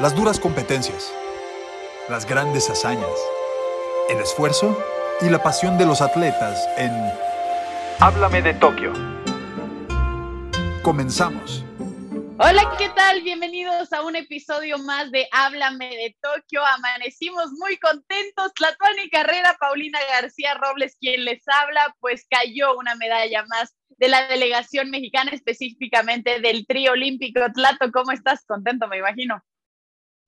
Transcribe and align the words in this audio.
Las 0.00 0.16
duras 0.16 0.40
competencias, 0.40 1.12
las 2.08 2.24
grandes 2.24 2.70
hazañas, 2.70 3.12
el 4.08 4.18
esfuerzo 4.20 4.82
y 5.20 5.28
la 5.28 5.42
pasión 5.42 5.76
de 5.76 5.84
los 5.84 6.00
atletas 6.00 6.66
en 6.78 6.90
Háblame 8.00 8.40
de 8.40 8.54
Tokio. 8.54 8.94
Comenzamos. 10.82 11.62
Hola, 12.38 12.74
¿qué 12.78 12.88
tal? 12.96 13.20
Bienvenidos 13.20 13.92
a 13.92 14.02
un 14.02 14.16
episodio 14.16 14.78
más 14.78 15.10
de 15.10 15.28
Háblame 15.30 15.90
de 15.90 16.16
Tokio. 16.22 16.64
Amanecimos 16.64 17.52
muy 17.58 17.76
contentos. 17.76 18.50
Tlatuani 18.54 19.10
Carrera, 19.10 19.54
Paulina 19.60 19.98
García 20.08 20.54
Robles, 20.54 20.96
quien 20.98 21.26
les 21.26 21.42
habla, 21.46 21.94
pues 22.00 22.26
cayó 22.30 22.78
una 22.78 22.94
medalla 22.94 23.44
más 23.44 23.74
de 23.98 24.08
la 24.08 24.26
delegación 24.26 24.88
mexicana, 24.88 25.32
específicamente 25.32 26.40
del 26.40 26.66
trío 26.66 26.92
olímpico. 26.92 27.40
Tlato, 27.54 27.92
¿cómo 27.92 28.10
estás? 28.10 28.42
Contento, 28.46 28.88
me 28.88 28.96
imagino. 28.96 29.42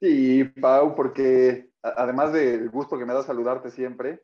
Sí, 0.05 0.45
Pau, 0.61 0.95
porque 0.95 1.71
además 1.81 2.31
del 2.35 2.69
gusto 2.69 2.99
que 2.99 3.07
me 3.07 3.15
da 3.15 3.23
saludarte 3.23 3.71
siempre, 3.71 4.23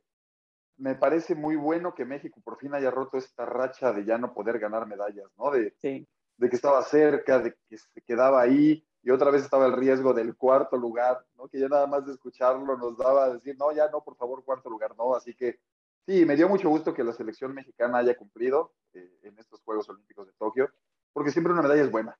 me 0.76 0.94
parece 0.94 1.34
muy 1.34 1.56
bueno 1.56 1.94
que 1.94 2.04
México 2.04 2.38
por 2.44 2.58
fin 2.58 2.74
haya 2.74 2.90
roto 2.90 3.16
esta 3.16 3.46
racha 3.46 3.90
de 3.94 4.04
ya 4.04 4.18
no 4.18 4.34
poder 4.34 4.58
ganar 4.58 4.86
medallas, 4.86 5.30
¿no? 5.38 5.50
De, 5.50 5.74
Sí. 5.80 6.06
de 6.36 6.50
que 6.50 6.56
estaba 6.56 6.82
cerca, 6.82 7.38
de 7.38 7.56
que 7.66 7.78
se 7.78 8.02
quedaba 8.02 8.42
ahí 8.42 8.86
y 9.02 9.10
otra 9.10 9.30
vez 9.30 9.42
estaba 9.42 9.64
el 9.64 9.72
riesgo 9.72 10.12
del 10.12 10.36
cuarto 10.36 10.76
lugar, 10.76 11.24
¿no? 11.34 11.48
Que 11.48 11.58
ya 11.58 11.68
nada 11.68 11.86
más 11.86 12.04
de 12.04 12.12
escucharlo 12.12 12.76
nos 12.76 12.98
daba 12.98 13.24
a 13.24 13.32
decir, 13.32 13.56
no, 13.58 13.72
ya 13.72 13.88
no, 13.88 14.04
por 14.04 14.16
favor, 14.16 14.44
cuarto 14.44 14.68
lugar, 14.68 14.94
no. 14.98 15.14
Así 15.14 15.34
que 15.34 15.60
sí, 16.06 16.26
me 16.26 16.36
dio 16.36 16.46
mucho 16.46 16.68
gusto 16.68 16.92
que 16.92 17.04
la 17.04 17.14
selección 17.14 17.54
mexicana 17.54 17.98
haya 18.00 18.14
cumplido 18.18 18.74
eh, 18.92 19.18
en 19.22 19.38
estos 19.38 19.62
Juegos 19.62 19.88
Olímpicos 19.88 20.26
de 20.26 20.34
Tokio, 20.34 20.68
porque 21.14 21.30
siempre 21.30 21.54
una 21.54 21.62
medalla 21.62 21.82
es 21.82 21.90
buena. 21.90 22.18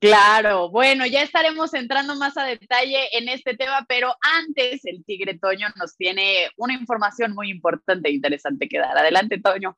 Claro, 0.00 0.70
bueno, 0.70 1.04
ya 1.04 1.20
estaremos 1.20 1.74
entrando 1.74 2.16
más 2.16 2.34
a 2.38 2.44
detalle 2.44 3.18
en 3.18 3.28
este 3.28 3.54
tema, 3.54 3.84
pero 3.86 4.14
antes 4.22 4.80
el 4.86 5.04
Tigre 5.04 5.38
Toño 5.38 5.68
nos 5.76 5.94
tiene 5.94 6.50
una 6.56 6.72
información 6.72 7.34
muy 7.34 7.50
importante 7.50 8.08
e 8.08 8.12
interesante 8.12 8.66
que 8.66 8.78
dar. 8.78 8.96
Adelante, 8.96 9.38
Toño. 9.42 9.76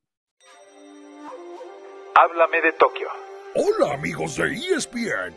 Háblame 2.15 2.61
de 2.61 2.73
Tokio. 2.75 3.09
Hola 3.57 3.95
amigos 3.95 4.37
de 4.37 4.53
ESPN. 4.53 5.37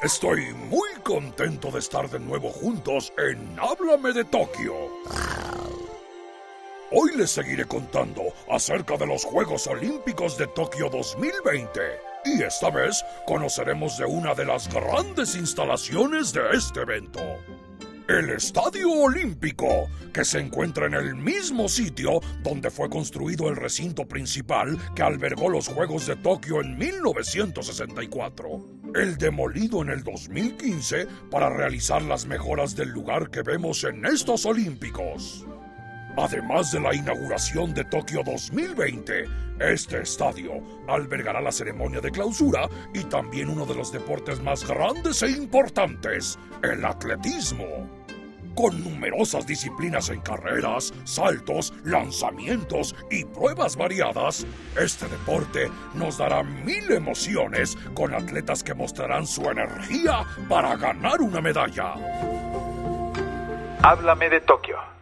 Estoy 0.00 0.54
muy 0.54 0.90
contento 1.02 1.72
de 1.72 1.80
estar 1.80 2.08
de 2.08 2.20
nuevo 2.20 2.50
juntos 2.50 3.12
en 3.18 3.58
Háblame 3.58 4.12
de 4.12 4.24
Tokio. 4.24 4.74
Hoy 6.92 7.16
les 7.16 7.32
seguiré 7.32 7.64
contando 7.64 8.22
acerca 8.48 8.96
de 8.96 9.08
los 9.08 9.24
Juegos 9.24 9.66
Olímpicos 9.66 10.38
de 10.38 10.46
Tokio 10.46 10.88
2020 10.88 12.09
y 12.24 12.42
esta 12.42 12.70
vez 12.70 13.04
conoceremos 13.26 13.96
de 13.98 14.04
una 14.04 14.34
de 14.34 14.44
las 14.44 14.72
grandes 14.72 15.34
instalaciones 15.34 16.32
de 16.32 16.42
este 16.52 16.80
evento. 16.80 17.20
El 18.08 18.30
Estadio 18.30 18.90
Olímpico, 18.90 19.88
que 20.12 20.24
se 20.24 20.40
encuentra 20.40 20.86
en 20.86 20.94
el 20.94 21.14
mismo 21.14 21.68
sitio 21.68 22.20
donde 22.42 22.68
fue 22.68 22.90
construido 22.90 23.48
el 23.48 23.54
recinto 23.54 24.04
principal 24.04 24.76
que 24.96 25.02
albergó 25.02 25.48
los 25.48 25.68
Juegos 25.68 26.06
de 26.06 26.16
Tokio 26.16 26.60
en 26.60 26.76
1964. 26.76 28.48
El 28.96 29.16
demolido 29.16 29.82
en 29.82 29.90
el 29.90 30.02
2015 30.02 31.06
para 31.30 31.50
realizar 31.50 32.02
las 32.02 32.26
mejoras 32.26 32.74
del 32.74 32.88
lugar 32.88 33.30
que 33.30 33.42
vemos 33.42 33.84
en 33.84 34.04
estos 34.04 34.44
Olímpicos. 34.44 35.46
Además 36.16 36.72
de 36.72 36.80
la 36.80 36.92
inauguración 36.92 37.72
de 37.72 37.84
Tokio 37.84 38.24
2020, 38.24 39.26
este 39.60 40.00
estadio 40.00 40.54
albergará 40.88 41.40
la 41.40 41.52
ceremonia 41.52 42.00
de 42.00 42.10
clausura 42.10 42.68
y 42.94 43.04
también 43.04 43.48
uno 43.50 43.66
de 43.66 43.74
los 43.74 43.92
deportes 43.92 44.40
más 44.42 44.66
grandes 44.66 45.22
e 45.22 45.30
importantes, 45.30 46.38
el 46.62 46.84
atletismo. 46.84 47.66
Con 48.54 48.82
numerosas 48.82 49.46
disciplinas 49.46 50.08
en 50.08 50.20
carreras, 50.20 50.92
saltos, 51.04 51.72
lanzamientos 51.84 52.96
y 53.10 53.24
pruebas 53.24 53.76
variadas, 53.76 54.46
este 54.78 55.06
deporte 55.08 55.70
nos 55.94 56.18
dará 56.18 56.42
mil 56.42 56.90
emociones 56.90 57.76
con 57.94 58.12
atletas 58.12 58.64
que 58.64 58.74
mostrarán 58.74 59.26
su 59.26 59.48
energía 59.48 60.24
para 60.48 60.76
ganar 60.76 61.20
una 61.20 61.40
medalla. 61.40 61.94
Háblame 63.82 64.28
de 64.28 64.40
Tokio. 64.40 64.99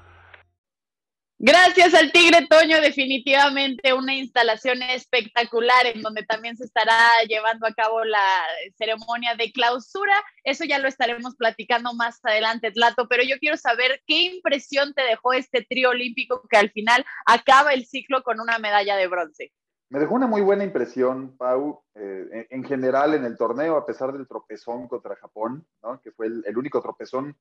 Gracias 1.41 1.95
al 1.95 2.11
Tigre 2.11 2.49
Toño, 2.49 2.81
definitivamente 2.81 3.95
una 3.95 4.13
instalación 4.13 4.83
espectacular 4.83 5.87
en 5.87 6.03
donde 6.03 6.25
también 6.25 6.57
se 6.57 6.65
estará 6.65 6.99
llevando 7.29 7.65
a 7.65 7.73
cabo 7.75 8.03
la 8.03 8.43
ceremonia 8.77 9.37
de 9.37 9.53
clausura. 9.53 10.15
Eso 10.43 10.65
ya 10.65 10.81
lo 10.81 10.89
estaremos 10.89 11.37
platicando 11.37 11.95
más 11.95 12.19
adelante, 12.25 12.73
Tlato, 12.73 13.07
pero 13.07 13.23
yo 13.23 13.39
quiero 13.39 13.57
saber 13.57 14.03
qué 14.05 14.23
impresión 14.23 14.95
te 14.95 15.03
dejó 15.03 15.33
este 15.33 15.65
trío 15.65 15.91
olímpico 15.91 16.43
que 16.51 16.57
al 16.57 16.71
final 16.73 17.07
acaba 17.25 17.73
el 17.73 17.87
ciclo 17.87 18.25
con 18.25 18.41
una 18.41 18.59
medalla 18.59 18.97
de 18.97 19.07
bronce. 19.07 19.53
Me 19.91 20.01
dejó 20.01 20.17
una 20.17 20.27
muy 20.27 20.41
buena 20.41 20.65
impresión, 20.65 21.37
Pau, 21.37 21.85
eh, 21.95 22.27
en, 22.33 22.47
en 22.51 22.65
general 22.65 23.15
en 23.15 23.25
el 23.25 23.39
torneo, 23.39 23.77
a 23.77 23.87
pesar 23.87 24.13
del 24.13 24.27
tropezón 24.27 24.89
contra 24.89 25.15
Japón, 25.15 25.65
¿no? 25.85 26.01
que 26.03 26.11
fue 26.11 26.27
el 26.27 26.59
único 26.59 26.83
tropezón 26.83 27.37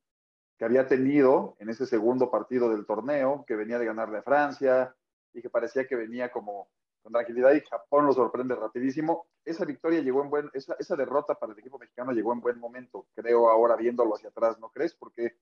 que 0.58 0.66
había 0.66 0.88
tenido 0.88 1.56
en 1.60 1.70
ese 1.70 1.86
segundo 1.86 2.32
partido 2.32 2.70
del 2.70 2.86
torneo, 2.86 3.46
que 3.48 3.56
venía 3.56 3.78
de 3.78 3.86
ganarle 3.86 4.20
a 4.20 4.24
Francia 4.24 4.96
y 5.34 5.42
que 5.42 5.50
parecía 5.50 5.88
que 5.88 5.96
venía 5.96 6.32
como 6.32 6.70
con 7.04 7.14
tranquilidad 7.14 7.54
y 7.54 7.62
Japón 7.62 8.06
lo 8.06 8.14
sorprende 8.14 8.56
rapidísimo. 8.56 9.28
Esa 9.46 9.66
victoria 9.66 10.02
llegó 10.02 10.24
en 10.24 10.30
buen, 10.30 10.50
esa, 10.54 10.76
esa 10.80 10.96
derrota 10.96 11.36
para 11.36 11.54
el 11.54 11.60
equipo 11.60 11.78
mexicano 11.78 12.12
llegó 12.12 12.34
en 12.34 12.42
buen 12.42 12.60
momento, 12.60 13.08
creo 13.16 13.50
ahora 13.50 13.76
viéndolo 13.76 14.16
hacia 14.16 14.30
atrás, 14.30 14.60
¿no 14.60 14.70
crees? 14.70 14.96
Porque 14.96 15.38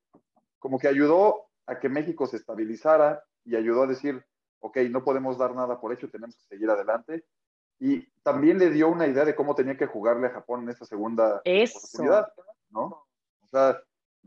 como 0.59 0.77
que 0.77 0.87
ayudó 0.87 1.47
a 1.65 1.79
que 1.79 1.89
México 1.89 2.27
se 2.27 2.37
estabilizara 2.37 3.23
y 3.43 3.55
ayudó 3.55 3.83
a 3.83 3.87
decir, 3.87 4.23
ok, 4.59 4.77
no 4.89 5.03
podemos 5.03 5.37
dar 5.37 5.55
nada 5.55 5.79
por 5.79 5.93
hecho, 5.93 6.09
tenemos 6.09 6.35
que 6.35 6.43
seguir 6.43 6.69
adelante. 6.69 7.25
Y 7.79 8.05
también 8.23 8.57
le 8.57 8.69
dio 8.69 8.87
una 8.89 9.07
idea 9.07 9.25
de 9.25 9.35
cómo 9.35 9.53
tenía 9.53 9.77
que 9.77 9.87
jugarle 9.87 10.27
a 10.27 10.31
Japón 10.31 10.63
en 10.63 10.69
esta 10.69 10.85
segunda 10.85 11.41
Eso. 11.43 11.77
oportunidad, 11.77 12.33
¿no? 12.69 12.83
O 13.41 13.47
sea, 13.51 13.79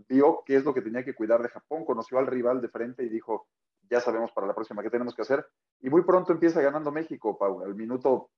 vio 0.08 0.42
qué 0.46 0.56
es 0.56 0.64
lo 0.64 0.74
que 0.74 0.82
tenía 0.82 1.04
que 1.04 1.14
cuidar 1.14 1.42
de 1.42 1.48
Japón, 1.48 1.84
conoció 1.84 2.18
al 2.18 2.26
rival 2.26 2.60
de 2.60 2.68
frente 2.68 3.02
y 3.04 3.08
dijo, 3.08 3.48
ya 3.90 4.00
sabemos 4.00 4.32
para 4.32 4.46
la 4.46 4.54
próxima 4.54 4.82
qué 4.82 4.90
tenemos 4.90 5.14
que 5.14 5.22
hacer. 5.22 5.46
Y 5.80 5.90
muy 5.90 6.02
pronto 6.02 6.32
empieza 6.32 6.60
ganando 6.60 6.92
México, 6.92 7.36
Pau. 7.38 7.62
Al 7.62 7.74
minuto 7.74 8.30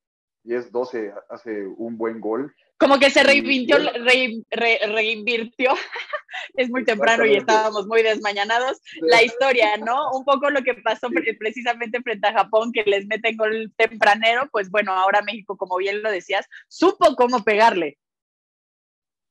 10, 0.44 0.72
12 0.72 1.12
hace 1.28 1.66
un 1.66 1.98
buen 1.98 2.20
gol. 2.20 2.54
Como 2.78 2.98
que 2.98 3.10
se 3.10 3.22
reinvirtió, 3.22 3.76
re, 3.78 4.42
re, 4.50 4.78
reinvirtió. 4.86 5.72
es 6.54 6.70
muy 6.70 6.84
temprano 6.84 7.26
y 7.26 7.36
estábamos 7.36 7.86
muy 7.86 8.02
desmañanados. 8.02 8.80
La 9.02 9.22
historia, 9.22 9.76
¿no? 9.76 10.10
Un 10.12 10.24
poco 10.24 10.50
lo 10.50 10.62
que 10.62 10.74
pasó 10.74 11.08
precisamente 11.38 12.00
frente 12.02 12.28
a 12.28 12.32
Japón, 12.32 12.72
que 12.72 12.84
les 12.84 13.06
meten 13.06 13.36
gol 13.36 13.72
tempranero, 13.76 14.48
pues 14.50 14.70
bueno, 14.70 14.92
ahora 14.92 15.22
México, 15.22 15.56
como 15.56 15.76
bien 15.76 16.02
lo 16.02 16.10
decías, 16.10 16.46
supo 16.68 17.16
cómo 17.16 17.44
pegarle. 17.44 17.98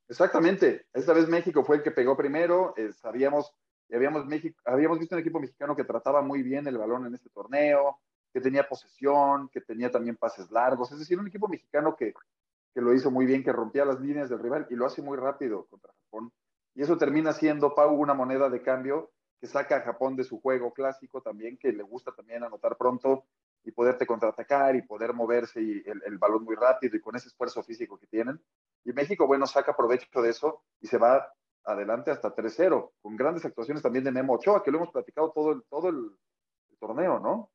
Exactamente. 0.09 0.88
Esta 0.92 1.14
vez 1.14 1.30
México 1.30 1.64
fue 1.64 1.78
el 1.78 1.84
que 1.84 1.92
pegó 1.92 2.18
primero. 2.18 2.74
Eh, 2.75 2.92
sabíamos, 2.94 3.53
habíamos, 3.94 4.28
visto 4.28 5.16
un 5.16 5.22
equipo 5.22 5.40
mexicano 5.40 5.75
que 5.75 5.84
trataba 5.84 6.22
muy 6.24 6.42
bien 6.42 6.68
el 6.68 6.80
balón 6.80 7.06
en 7.06 7.14
este 7.14 7.30
torneo, 7.30 8.00
que 8.34 8.42
tenía 8.42 8.68
posesión, 8.68 9.50
que 9.50 9.62
tenía 9.62 9.92
también 9.92 10.18
pases 10.18 10.50
largos. 10.50 10.92
Es 10.92 11.00
decir, 11.00 11.20
un 11.20 11.28
equipo 11.28 11.47
mexicano 11.47 11.96
que, 11.96 12.14
que 12.74 12.81
lo 12.81 12.94
hizo 12.94 13.12
muy 13.12 13.28
bien, 13.28 13.44
que 13.44 13.53
rompía 13.53 13.86
las 13.86 14.02
líneas 14.02 14.30
del 14.30 14.40
rival 14.40 14.66
y 14.72 14.75
lo 14.75 14.88
hace 14.88 15.03
muy 15.03 15.16
rápido 15.16 15.68
contra 15.68 15.94
Japón. 15.94 16.34
Y 16.74 16.81
eso 16.81 16.97
termina 16.97 17.31
siendo, 17.31 17.76
Pau, 17.76 17.94
una 17.94 18.16
moneda 18.16 18.50
de 18.50 18.64
cambio 18.64 19.12
que 19.40 19.47
saca 19.47 19.78
a 19.78 19.81
Japón 19.81 20.16
de 20.16 20.24
su 20.24 20.41
juego 20.41 20.74
clásico 20.74 21.22
también, 21.22 21.58
que 21.58 21.72
le 21.72 21.84
gusta 21.84 22.12
también 22.12 22.44
anotar 22.44 22.78
pronto 22.78 23.26
y 23.64 23.72
poderte 23.72 24.06
contraatacar 24.06 24.76
y 24.76 24.81
poder 24.81 25.14
moverse 25.14 25.62
y 25.62 25.84
el, 25.86 26.18
balón 26.18 26.44
muy 26.44 26.56
rápido 26.56 26.97
y 26.97 27.02
con 27.02 27.16
ese 27.16 27.28
esfuerzo 27.28 27.64
físico 27.64 27.97
que 27.97 28.08
tienen. 28.08 28.41
Y 28.85 28.94
México, 28.94 29.28
bueno, 29.28 29.45
saca 29.45 29.75
provecho 29.75 30.22
de 30.22 30.29
eso 30.29 30.63
y 30.81 30.88
se 30.88 30.97
va 30.97 31.31
adelante 31.66 32.12
hasta 32.12 32.35
3-0, 32.35 32.91
con 33.02 33.16
grandes 33.16 33.46
actuaciones 33.46 33.84
también 33.84 34.03
de 34.03 34.11
Memo 34.11 34.34
Ochoa, 34.34 34.64
que 34.64 34.72
lo 34.72 34.78
hemos 34.78 34.91
platicado 34.91 35.31
todo 35.31 35.52
el, 35.52 35.64
todo 35.70 35.90
el, 35.90 36.11
torneo, 36.79 37.20
¿no? 37.20 37.52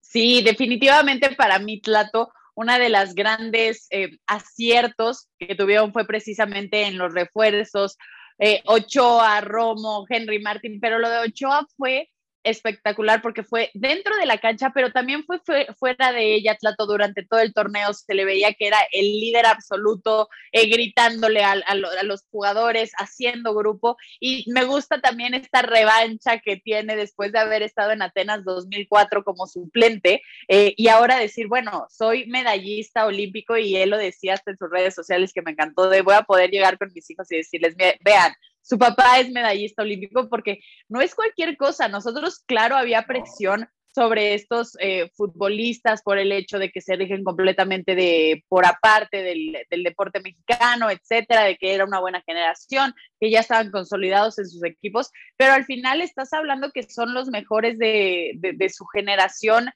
Sí, 0.00 0.42
definitivamente 0.42 1.36
para 1.36 1.58
mí, 1.58 1.82
Tlato, 1.82 2.32
una 2.54 2.78
de 2.78 2.88
las 2.88 3.14
grandes 3.14 3.86
eh, 3.90 4.16
aciertos 4.26 5.28
que 5.38 5.54
tuvieron 5.54 5.92
fue 5.92 6.06
precisamente 6.06 6.84
en 6.86 6.96
los 6.96 7.12
refuerzos, 7.12 7.98
eh, 8.38 8.62
Ochoa, 8.64 9.42
Romo, 9.42 10.06
Henry 10.08 10.40
Martin, 10.40 10.80
pero 10.80 10.98
lo 10.98 11.10
de 11.10 11.18
Ochoa 11.18 11.66
fue 11.76 12.08
espectacular 12.44 13.22
porque 13.22 13.42
fue 13.42 13.70
dentro 13.74 14.16
de 14.16 14.26
la 14.26 14.38
cancha, 14.38 14.70
pero 14.74 14.90
también 14.92 15.24
fue, 15.24 15.40
fue 15.44 15.66
fuera 15.78 16.12
de 16.12 16.34
ella, 16.34 16.56
Tlato, 16.56 16.86
durante 16.86 17.24
todo 17.24 17.40
el 17.40 17.52
torneo 17.52 17.92
se 17.92 18.14
le 18.14 18.24
veía 18.24 18.54
que 18.54 18.66
era 18.66 18.78
el 18.92 19.04
líder 19.20 19.46
absoluto, 19.46 20.28
eh, 20.52 20.68
gritándole 20.68 21.42
a, 21.42 21.56
los 22.02 22.24
jugadores, 22.30 22.92
haciendo 22.98 23.54
grupo, 23.54 23.96
y 24.18 24.44
me 24.50 24.64
gusta 24.64 25.00
también 25.00 25.34
esta 25.34 25.62
revancha 25.62 26.38
que 26.38 26.56
tiene 26.56 26.96
después 26.96 27.32
de 27.32 27.38
haber 27.38 27.62
estado 27.62 27.92
en 27.92 28.02
Atenas 28.02 28.44
2004 28.44 29.24
como 29.24 29.46
suplente, 29.46 30.22
eh, 30.48 30.74
y 30.76 30.88
ahora 30.88 31.18
decir, 31.18 31.48
bueno, 31.48 31.86
soy 31.90 32.26
medallista 32.26 33.06
olímpico, 33.06 33.56
y 33.56 33.76
él 33.76 33.90
lo 33.90 33.98
decía 33.98 34.34
hasta 34.34 34.50
en 34.50 34.58
sus 34.58 34.70
redes 34.70 34.94
sociales 34.94 35.32
que 35.32 35.42
me 35.42 35.52
encantó, 35.52 35.88
de 35.88 36.02
voy 36.02 36.14
a 36.14 36.22
poder 36.22 36.50
llegar 36.50 36.78
con 36.78 36.92
mis 36.94 37.08
hijos 37.10 37.30
y 37.30 37.36
decirles, 37.36 37.74
vean, 37.76 38.32
su 38.62 38.78
papá 38.78 39.18
es 39.18 39.30
medallista 39.30 39.82
olímpico 39.82 40.28
porque 40.28 40.60
no 40.88 41.00
es 41.00 41.14
cualquier 41.14 41.56
cosa. 41.56 41.88
Nosotros, 41.88 42.42
claro, 42.46 42.76
había 42.76 43.02
presión 43.02 43.68
sobre 43.94 44.34
estos 44.34 44.76
eh, 44.80 45.10
futbolistas 45.16 46.02
por 46.02 46.18
el 46.18 46.30
hecho 46.32 46.58
de 46.58 46.70
que 46.70 46.80
se 46.80 46.96
rigen 46.96 47.24
completamente 47.24 47.94
de 47.94 48.44
por 48.48 48.64
aparte 48.64 49.22
del, 49.22 49.56
deporte 49.82 50.20
mexicano, 50.20 50.90
etcétera, 50.90 51.44
de 51.44 51.56
que 51.56 51.74
era 51.74 51.84
una 51.84 52.00
buena 52.00 52.22
generación, 52.22 52.94
que 53.18 53.30
ya 53.30 53.40
estaban 53.40 53.70
consolidados 53.70 54.38
en 54.38 54.48
sus 54.48 54.62
equipos, 54.64 55.10
pero 55.36 55.54
al 55.54 55.64
final 55.64 56.00
estás 56.00 56.32
hablando 56.32 56.70
que 56.70 56.84
son 56.84 57.14
los 57.14 57.28
mejores 57.28 57.78
de, 57.78 58.32
de 58.36 58.68
su 58.68 58.86
generación 58.86 59.70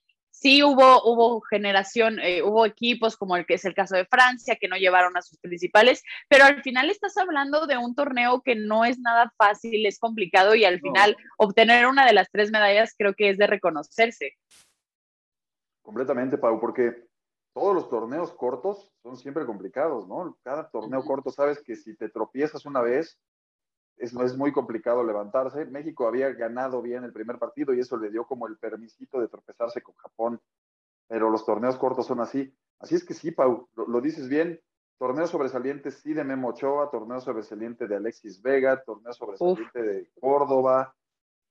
Sí 0.45 0.63
hubo, 0.63 1.03
hubo 1.05 1.41
generación, 1.41 2.19
eh, 2.21 2.43
hubo 2.43 2.67
equipos 2.67 3.17
como 3.17 3.35
el 3.35 3.47
que 3.47 3.55
es 3.55 3.65
el 3.65 3.73
caso 3.73 3.97
de 3.97 4.05
Francia, 4.05 4.59
que 4.61 4.69
no 4.69 4.77
llevaron 4.77 5.17
a 5.17 5.23
sus 5.23 5.39
principales, 5.39 6.03
pero 6.29 6.45
al 6.45 6.61
final 6.61 6.91
estás 6.91 7.17
hablando 7.17 7.67
de 7.67 7.79
un 7.79 7.95
torneo 7.95 8.43
que 8.43 8.55
no 8.55 8.85
es 8.85 8.99
nada 8.99 9.33
fácil, 9.39 9.87
es 9.87 9.99
complicado 9.99 10.55
y 10.55 10.67
al 10.67 10.81
final 10.83 11.17
obtener 11.39 11.87
una 11.87 12.05
de 12.05 12.13
las 12.13 12.31
tres 12.31 12.51
medallas 12.51 12.95
creo 12.95 13.15
que 13.15 13.31
es 13.31 13.39
de 13.39 13.47
reconocerse. 13.47 14.35
Completamente, 15.81 16.37
Pau, 16.37 16.61
porque 16.61 17.09
todos 17.55 17.75
los 17.75 17.89
torneos 17.89 18.31
cortos 18.35 18.93
son 19.03 19.17
siempre 19.17 19.47
complicados, 19.47 20.07
¿no? 20.07 20.37
Cada 20.43 20.69
torneo 20.69 21.03
corto 21.07 21.31
sabes 21.31 21.63
que 21.63 21.75
si 21.75 21.97
te 21.97 22.11
tropiezas 22.11 22.67
una 22.67 22.83
vez, 22.83 23.19
es, 23.97 24.15
es 24.15 24.37
muy 24.37 24.53
complicado 24.53 25.05
levantarse. 25.05 25.65
México 25.67 26.07
había 26.07 26.33
ganado 26.33 26.83
bien 26.83 27.05
el 27.05 27.13
primer 27.13 27.39
partido 27.39 27.73
y 27.75 27.81
eso 27.81 27.97
le 27.97 28.11
dio 28.11 28.27
como 28.27 28.47
el 28.47 28.57
permisito 28.59 29.21
de 29.21 29.29
tropezarse 29.29 29.83
con 29.83 29.95
Japón, 29.97 30.41
pero 31.07 31.31
los 31.31 31.45
torneos 31.45 31.77
cortos 31.77 32.07
son 32.07 32.21
así. 32.21 32.55
Así 32.79 32.95
es 32.95 33.05
que 33.05 33.15
sí, 33.15 33.31
Pau, 33.31 33.69
lo, 33.75 34.01
dices 34.01 34.29
bien. 34.29 34.61
Torneo 34.99 35.27
sobresaliente 35.27 35.91
sí 35.91 36.15
de 36.15 36.25
Memo 36.25 36.49
Ochoa, 36.49 36.91
torneo 36.91 37.21
sobresaliente 37.21 37.87
de 37.87 37.97
Alexis 37.97 38.41
Vega, 38.43 38.83
torneo 38.83 39.13
sobresaliente 39.13 39.83
de 39.83 40.11
Córdoba, 40.21 40.95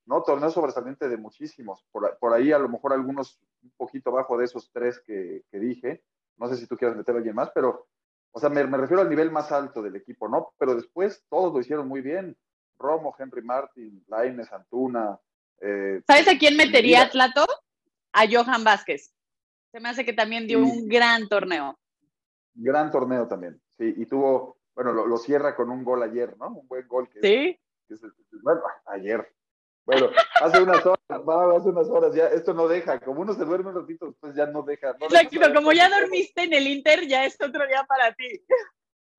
¿no? 0.06 0.22
Torneo 0.22 0.50
sobresaliente 0.50 1.08
de 1.08 1.16
muchísimos. 1.16 1.84
Por, 1.92 2.16
por, 2.18 2.32
ahí 2.32 2.52
a 2.52 2.58
lo 2.58 2.68
mejor 2.68 2.92
algunos 2.92 3.40
un 3.62 3.70
poquito 3.76 4.10
abajo 4.10 4.38
de 4.38 4.44
esos 4.46 4.70
tres 4.72 5.00
que, 5.00 5.44
que 5.50 5.58
dije. 5.58 6.02
No 6.36 6.48
sé 6.48 6.56
si 6.56 6.66
tú 6.66 6.76
quieres 6.76 6.96
meter 6.96 7.14
a 7.14 7.18
alguien 7.18 7.34
más, 7.34 7.50
pero 7.54 7.86
o 8.36 8.40
sea, 8.40 8.48
me, 8.48 8.64
refiero 8.64 9.00
al 9.00 9.08
nivel 9.08 9.30
más 9.30 9.52
alto 9.52 9.80
del 9.80 9.94
equipo, 9.94 10.28
¿no? 10.28 10.52
Pero 10.58 10.74
después 10.74 11.24
todos 11.30 11.54
lo 11.54 11.60
hicieron 11.60 11.86
muy 11.86 12.00
bien. 12.00 12.36
Romo, 12.76 13.14
Henry 13.16 13.42
Martin, 13.42 14.04
Laines, 14.08 14.52
Antuna. 14.52 15.16
Eh, 15.60 16.02
¿Sabes 16.04 16.26
a 16.26 16.36
quién 16.36 16.56
metería 16.56 17.02
Atlato? 17.02 17.46
A 18.12 18.24
Johan 18.28 18.64
Vázquez. 18.64 19.14
Se 19.70 19.78
me 19.78 19.88
hace 19.88 20.04
que 20.04 20.12
también 20.12 20.48
dio 20.48 20.58
un 20.58 20.88
gran 20.88 21.28
torneo. 21.28 21.78
Gran 22.54 22.90
torneo 22.90 23.28
también, 23.28 23.62
sí. 23.78 23.94
Y 23.96 24.06
tuvo, 24.06 24.58
bueno, 24.74 24.92
lo, 24.92 25.16
cierra 25.16 25.54
con 25.54 25.70
un 25.70 25.84
gol 25.84 26.02
ayer, 26.02 26.36
¿no? 26.36 26.48
Un 26.48 26.66
buen 26.66 26.88
gol 26.88 27.08
que 27.08 27.20
Sí. 27.20 27.96
bueno, 28.42 28.62
ayer. 28.86 29.32
Bueno, 29.86 30.08
hace 30.40 30.62
unas 30.62 30.84
horas, 30.86 30.98
hace 31.08 31.68
unas 31.68 31.88
horas 31.88 32.14
ya, 32.14 32.28
esto 32.28 32.54
no 32.54 32.68
deja, 32.68 32.98
como 33.00 33.20
uno 33.20 33.34
se 33.34 33.44
duerme 33.44 33.68
un 33.70 33.82
ratito, 33.82 34.06
después 34.06 34.34
ya 34.34 34.46
no 34.46 34.62
deja. 34.62 34.96
Exacto, 34.98 35.52
como 35.54 35.72
ya 35.72 35.90
dormiste 35.90 36.44
en 36.44 36.54
el 36.54 36.66
Inter, 36.66 37.06
ya 37.06 37.26
es 37.26 37.38
otro 37.40 37.66
día 37.66 37.84
para 37.86 38.14
ti. 38.14 38.42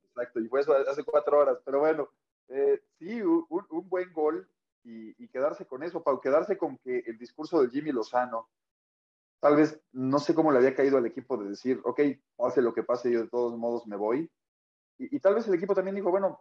Exacto, 0.05 0.39
y 0.39 0.47
fue 0.47 0.61
eso 0.61 0.73
hace 0.73 1.03
cuatro 1.03 1.39
horas, 1.39 1.59
pero 1.63 1.81
bueno, 1.81 2.09
eh, 2.47 2.81
sí, 2.97 3.21
un, 3.21 3.45
buen 3.89 4.11
gol 4.11 4.49
y, 4.83 5.27
quedarse 5.27 5.65
con 5.65 5.83
eso, 5.83 6.01
para 6.01 6.19
quedarse 6.21 6.57
con 6.57 6.77
que 6.79 7.03
el 7.05 7.17
discurso 7.17 7.61
de 7.61 7.69
Jimmy 7.69 7.91
Lozano, 7.91 8.49
tal 9.39 9.57
vez 9.57 9.79
no 9.91 10.17
sé 10.17 10.33
cómo 10.33 10.51
le 10.51 10.57
había 10.57 10.75
caído 10.75 10.97
al 10.97 11.05
equipo 11.05 11.37
de 11.37 11.49
decir, 11.49 11.79
ok, 11.83 11.99
hace 12.39 12.61
lo 12.61 12.73
que 12.73 12.83
pase, 12.83 13.11
yo 13.11 13.21
de 13.21 13.27
todos 13.27 13.55
modos 13.57 13.85
me 13.85 13.97
voy. 13.97 14.31
Y, 14.97 15.15
y 15.15 15.19
tal 15.19 15.35
vez 15.35 15.47
el 15.47 15.55
equipo 15.55 15.75
también 15.75 15.95
dijo, 15.95 16.09
bueno, 16.09 16.39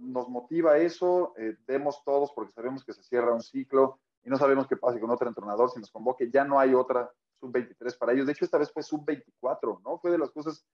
nos 0.00 0.28
motiva 0.28 0.78
eso, 0.78 1.34
eh, 1.36 1.56
demos 1.66 2.02
todos 2.04 2.32
porque 2.32 2.52
sabemos 2.52 2.84
que 2.84 2.92
se 2.92 3.02
cierra 3.02 3.32
un 3.32 3.42
ciclo 3.42 4.00
y 4.24 4.30
no 4.30 4.36
sabemos 4.36 4.66
qué 4.66 4.76
pasa 4.76 4.98
con 4.98 5.10
otro 5.10 5.28
entrenador 5.28 5.70
si 5.70 5.78
nos 5.78 5.90
convoque, 5.90 6.30
ya 6.30 6.44
no 6.44 6.58
hay 6.58 6.74
otra 6.74 7.10
sub-23 7.40 7.98
para 7.98 8.12
ellos. 8.12 8.26
De 8.26 8.32
hecho, 8.32 8.44
esta 8.44 8.58
vez 8.58 8.70
fue 8.72 8.82
sub-24, 8.82 9.80
¿no? 9.82 9.98
Fue 9.98 10.10
de 10.10 10.18
las 10.18 10.30
cosas 10.30 10.64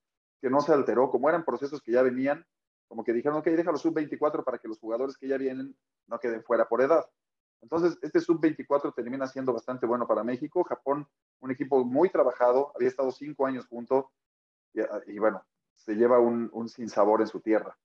que 0.40 0.50
no 0.50 0.60
se 0.60 0.72
alteró, 0.72 1.10
como 1.10 1.28
eran 1.28 1.44
procesos 1.44 1.80
que 1.80 1.92
ya 1.92 2.02
venían, 2.02 2.44
como 2.88 3.04
que 3.04 3.12
dijeron, 3.12 3.38
ok, 3.38 3.46
déjalo 3.46 3.78
sub-24 3.78 4.44
para 4.44 4.58
que 4.58 4.68
los 4.68 4.78
jugadores 4.78 5.16
que 5.16 5.28
ya 5.28 5.36
vienen 5.38 5.76
no 6.06 6.18
queden 6.18 6.42
fuera 6.42 6.68
por 6.68 6.82
edad. 6.82 7.04
Entonces, 7.62 7.98
este 8.02 8.20
sub-24 8.20 8.94
termina 8.94 9.26
siendo 9.26 9.52
bastante 9.52 9.86
bueno 9.86 10.06
para 10.06 10.22
México. 10.22 10.62
Japón, 10.64 11.08
un 11.40 11.50
equipo 11.50 11.84
muy 11.84 12.10
trabajado, 12.10 12.72
había 12.74 12.88
estado 12.88 13.10
cinco 13.10 13.46
años 13.46 13.66
junto 13.66 14.12
y, 15.06 15.18
bueno, 15.18 15.42
se 15.74 15.94
lleva 15.94 16.18
un, 16.18 16.50
un 16.52 16.68
sinsabor 16.68 17.22
en 17.22 17.26
su 17.26 17.40
tierra. 17.40 17.76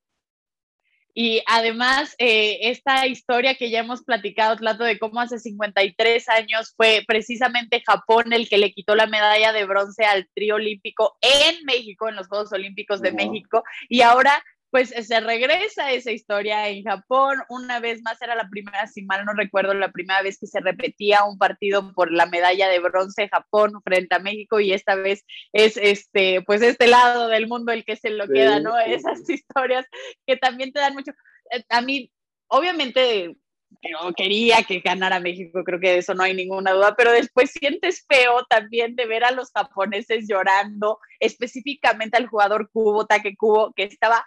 Y 1.13 1.41
además, 1.47 2.15
eh, 2.17 2.59
esta 2.69 3.07
historia 3.07 3.55
que 3.55 3.69
ya 3.69 3.79
hemos 3.79 4.03
platicado, 4.03 4.55
Tlato, 4.55 4.83
de 4.83 4.99
cómo 4.99 5.19
hace 5.19 5.39
53 5.39 6.29
años 6.29 6.73
fue 6.75 7.03
precisamente 7.07 7.83
Japón 7.85 8.33
el 8.33 8.47
que 8.47 8.57
le 8.57 8.71
quitó 8.71 8.95
la 8.95 9.07
medalla 9.07 9.51
de 9.51 9.65
bronce 9.65 10.05
al 10.05 10.27
trío 10.33 10.55
olímpico 10.55 11.17
en 11.21 11.65
México, 11.65 12.07
en 12.07 12.15
los 12.15 12.27
Juegos 12.27 12.53
Olímpicos 12.53 13.01
de 13.01 13.11
México. 13.11 13.63
Y 13.89 14.01
ahora 14.01 14.43
pues 14.71 14.89
se 14.89 15.19
regresa 15.19 15.91
esa 15.91 16.11
historia 16.11 16.69
en 16.69 16.83
Japón. 16.83 17.39
Una 17.49 17.81
vez 17.81 18.01
más 18.03 18.21
era 18.21 18.35
la 18.35 18.49
primera, 18.49 18.87
si 18.87 19.03
mal 19.03 19.25
no 19.25 19.33
recuerdo, 19.33 19.73
la 19.73 19.91
primera 19.91 20.21
vez 20.21 20.39
que 20.39 20.47
se 20.47 20.61
repetía 20.61 21.25
un 21.25 21.37
partido 21.37 21.93
por 21.93 22.11
la 22.11 22.25
medalla 22.25 22.69
de 22.69 22.79
bronce 22.79 23.27
Japón 23.27 23.73
frente 23.83 24.15
a 24.15 24.19
México 24.19 24.61
y 24.61 24.71
esta 24.71 24.95
vez 24.95 25.25
es 25.51 25.75
este, 25.75 26.41
pues 26.43 26.61
este 26.61 26.87
lado 26.87 27.27
del 27.27 27.47
mundo 27.47 27.73
el 27.73 27.83
que 27.83 27.97
se 27.97 28.11
lo 28.11 28.27
queda, 28.29 28.61
¿no? 28.61 28.79
Esas 28.79 29.29
historias 29.29 29.85
que 30.25 30.37
también 30.37 30.71
te 30.71 30.79
dan 30.79 30.93
mucho. 30.93 31.11
Eh, 31.51 31.63
a 31.69 31.81
mí, 31.81 32.09
obviamente, 32.47 33.35
yo 33.81 34.13
quería 34.15 34.63
que 34.63 34.79
ganara 34.79 35.19
México, 35.19 35.65
creo 35.65 35.81
que 35.81 35.91
de 35.91 35.97
eso 35.97 36.13
no 36.13 36.23
hay 36.23 36.33
ninguna 36.33 36.71
duda, 36.71 36.95
pero 36.95 37.11
después 37.11 37.51
sientes 37.51 38.05
feo 38.07 38.45
también 38.49 38.95
de 38.95 39.05
ver 39.05 39.25
a 39.25 39.31
los 39.31 39.51
japoneses 39.51 40.27
llorando, 40.29 40.99
específicamente 41.19 42.15
al 42.15 42.27
jugador 42.27 42.69
Kubo, 42.71 43.05
Take 43.05 43.35
Kubo, 43.35 43.73
que 43.73 43.83
estaba 43.83 44.23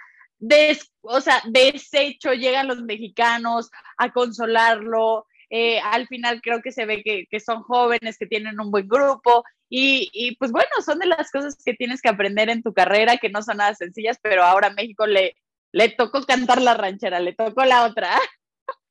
o 1.03 1.21
sea, 1.21 1.43
deshecho, 1.49 2.33
llegan 2.33 2.69
los 2.69 2.83
mexicanos 2.83 3.71
a 3.97 4.13
consolarlo. 4.13 5.27
Eh, 5.51 5.79
al 5.81 6.07
final 6.09 6.41
creo 6.43 6.63
que 6.63 6.73
se 6.73 6.87
ve 6.87 7.03
que, 7.03 7.41
son 7.41 7.63
jóvenes, 7.63 8.19
que 8.19 8.27
tienen 8.27 8.59
un 8.61 8.71
buen 8.71 8.89
grupo 8.89 9.45
y, 9.69 10.37
pues 10.39 10.53
bueno, 10.53 10.71
son 10.85 10.99
de 10.99 11.07
las 11.07 11.31
cosas 11.31 11.57
que 11.65 11.75
tienes 11.75 12.01
que 12.01 12.09
aprender 12.09 12.49
en 12.49 12.63
tu 12.63 12.73
carrera, 12.73 13.17
que 13.17 13.29
no 13.29 13.43
son 13.43 13.57
nada 13.57 13.75
sencillas, 13.75 14.19
pero 14.23 14.45
ahora 14.45 14.69
a 14.69 14.75
México 14.75 15.07
le, 15.07 15.37
le 15.73 15.89
tocó 15.91 16.23
cantar 16.25 16.63
la 16.63 16.75
ranchera, 16.75 17.19
le 17.21 17.35
tocó 17.35 17.65
la 17.65 17.85
otra. 17.85 18.11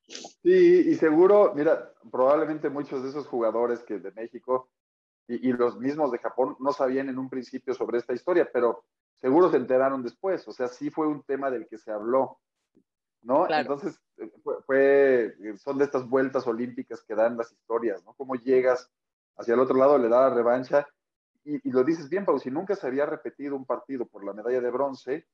Sí, 0.07 0.83
y 0.89 0.95
seguro, 0.95 1.53
mira, 1.55 1.93
probablemente 2.11 2.69
muchos 2.69 3.01
de 3.03 3.09
esos 3.09 3.27
jugadores 3.27 3.79
que 3.83 3.99
de 3.99 4.11
México 4.11 4.69
y, 5.27 5.49
y 5.49 5.53
los 5.53 5.77
mismos 5.79 6.11
de 6.11 6.19
Japón 6.19 6.57
no 6.59 6.73
sabían 6.73 7.07
en 7.07 7.17
un 7.17 7.29
principio 7.29 7.73
sobre 7.73 7.99
esta 7.99 8.13
historia, 8.13 8.49
pero 8.51 8.83
seguro 9.23 9.49
se 9.49 9.55
enteraron 9.55 10.03
después, 10.03 10.45
o 10.49 10.51
sea, 10.51 10.67
sí 10.67 10.89
fue 10.89 11.07
un 11.07 11.23
tema 11.23 11.49
del 11.49 11.65
que 11.69 11.77
se 11.77 11.93
habló, 11.93 12.41
¿no? 13.21 13.49
Entonces, 13.49 13.97
eh, 14.17 14.29
fue, 14.65 15.33
son 15.59 15.77
de 15.77 15.85
estas 15.85 16.09
vueltas 16.09 16.45
olímpicas 16.45 17.01
que 17.07 17.15
dan 17.15 17.37
las 17.37 17.49
historias, 17.49 18.03
¿no? 18.03 18.13
Cómo 18.15 18.35
llegas 18.35 18.91
hacia 19.37 19.53
el 19.53 19.61
otro 19.61 19.77
lado, 19.77 19.97
le 19.97 20.09
da 20.09 20.27
la 20.27 20.35
revancha, 20.35 20.85
y, 21.45 21.71
lo 21.71 21.85
dices 21.85 22.09
bien, 22.09 22.25
Pau, 22.25 22.37
si 22.37 22.51
nunca 22.51 22.75
se 22.75 22.85
había 22.85 23.05
repetido 23.05 23.55
un 23.55 23.65
partido 23.65 24.05
por 24.05 24.25
la 24.25 24.33
medalla 24.33 24.59
de 24.59 24.69
bronce, 24.69 25.25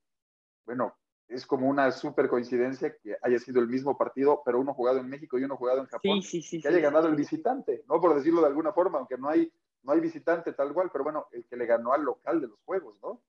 bueno, 0.67 0.95
es 1.27 1.47
como 1.47 1.67
una 1.67 1.91
súper 1.91 2.29
coincidencia 2.29 2.95
que 2.95 3.17
haya 3.23 3.39
sido 3.39 3.59
el 3.59 3.67
mismo 3.67 3.97
partido, 3.97 4.43
pero 4.45 4.59
uno 4.59 4.75
jugado 4.75 4.99
en 4.99 5.09
México 5.09 5.39
y 5.39 5.45
uno 5.45 5.57
jugado 5.57 5.79
en 5.79 5.87
Japón, 5.87 6.21
que 6.21 6.67
haya 6.67 6.79
ganado 6.79 7.07
el 7.07 7.15
visitante, 7.15 7.83
¿no? 7.89 7.99
Por 7.99 8.13
decirlo 8.13 8.41
de 8.41 8.47
alguna 8.49 8.71
forma, 8.71 8.99
aunque 8.99 9.17
no 9.17 9.29
hay, 9.29 9.51
no 9.81 9.93
hay 9.93 9.99
visitante 9.99 10.53
tal 10.53 10.75
cual, 10.75 10.91
pero 10.93 11.03
bueno, 11.03 11.25
el 11.31 11.43
que 11.45 11.57
le 11.57 11.65
ganó 11.65 11.91
al 11.91 12.03
local 12.03 12.39
de 12.39 12.49
los 12.49 12.59
juegos, 12.61 12.95
¿no? 13.01 13.19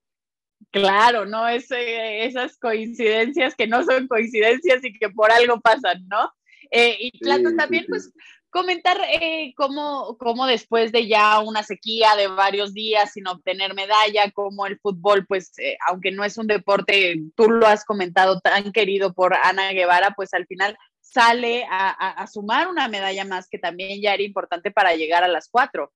Claro, 0.69 1.25
¿no? 1.25 1.47
Es, 1.47 1.67
esas 1.71 2.57
coincidencias 2.57 3.55
que 3.55 3.67
no 3.67 3.83
son 3.83 4.07
coincidencias 4.07 4.83
y 4.83 4.93
que 4.93 5.09
por 5.09 5.31
algo 5.31 5.59
pasan, 5.59 6.07
¿no? 6.07 6.31
Eh, 6.69 6.97
y 6.99 7.17
Plato, 7.19 7.49
también, 7.57 7.85
pues, 7.89 8.13
comentar 8.49 8.97
eh, 9.09 9.53
cómo, 9.55 10.17
cómo, 10.17 10.45
después 10.45 10.91
de 10.91 11.07
ya 11.07 11.39
una 11.39 11.63
sequía 11.63 12.15
de 12.15 12.27
varios 12.27 12.73
días 12.73 13.13
sin 13.13 13.27
obtener 13.27 13.73
medalla, 13.73 14.31
como 14.31 14.65
el 14.65 14.79
fútbol, 14.79 15.25
pues, 15.25 15.57
eh, 15.59 15.77
aunque 15.87 16.11
no 16.11 16.23
es 16.23 16.37
un 16.37 16.47
deporte, 16.47 17.21
tú 17.35 17.49
lo 17.49 17.65
has 17.67 17.83
comentado, 17.83 18.39
tan 18.39 18.71
querido 18.71 19.13
por 19.13 19.33
Ana 19.33 19.71
Guevara, 19.71 20.13
pues 20.15 20.33
al 20.33 20.45
final 20.45 20.77
sale 20.99 21.65
a, 21.69 21.89
a 21.89 22.27
sumar 22.27 22.69
una 22.69 22.87
medalla 22.87 23.25
más 23.25 23.49
que 23.49 23.57
también 23.57 24.01
ya 24.01 24.13
era 24.13 24.23
importante 24.23 24.71
para 24.71 24.95
llegar 24.95 25.23
a 25.23 25.27
las 25.27 25.49
cuatro. 25.49 25.91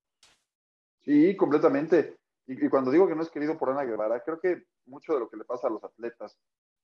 Sí, 1.04 1.36
completamente. 1.36 2.16
Y, 2.46 2.68
cuando 2.68 2.90
digo 2.90 3.08
que 3.08 3.14
no 3.14 3.22
es 3.22 3.30
querido 3.30 3.58
por 3.58 3.70
Ana 3.70 3.84
Guevara, 3.84 4.20
creo 4.20 4.38
que 4.38 4.64
mucho 4.86 5.14
de 5.14 5.20
lo 5.20 5.28
que 5.28 5.36
le 5.36 5.44
pasa 5.44 5.66
a 5.66 5.70
los 5.70 5.82
atletas 5.82 6.38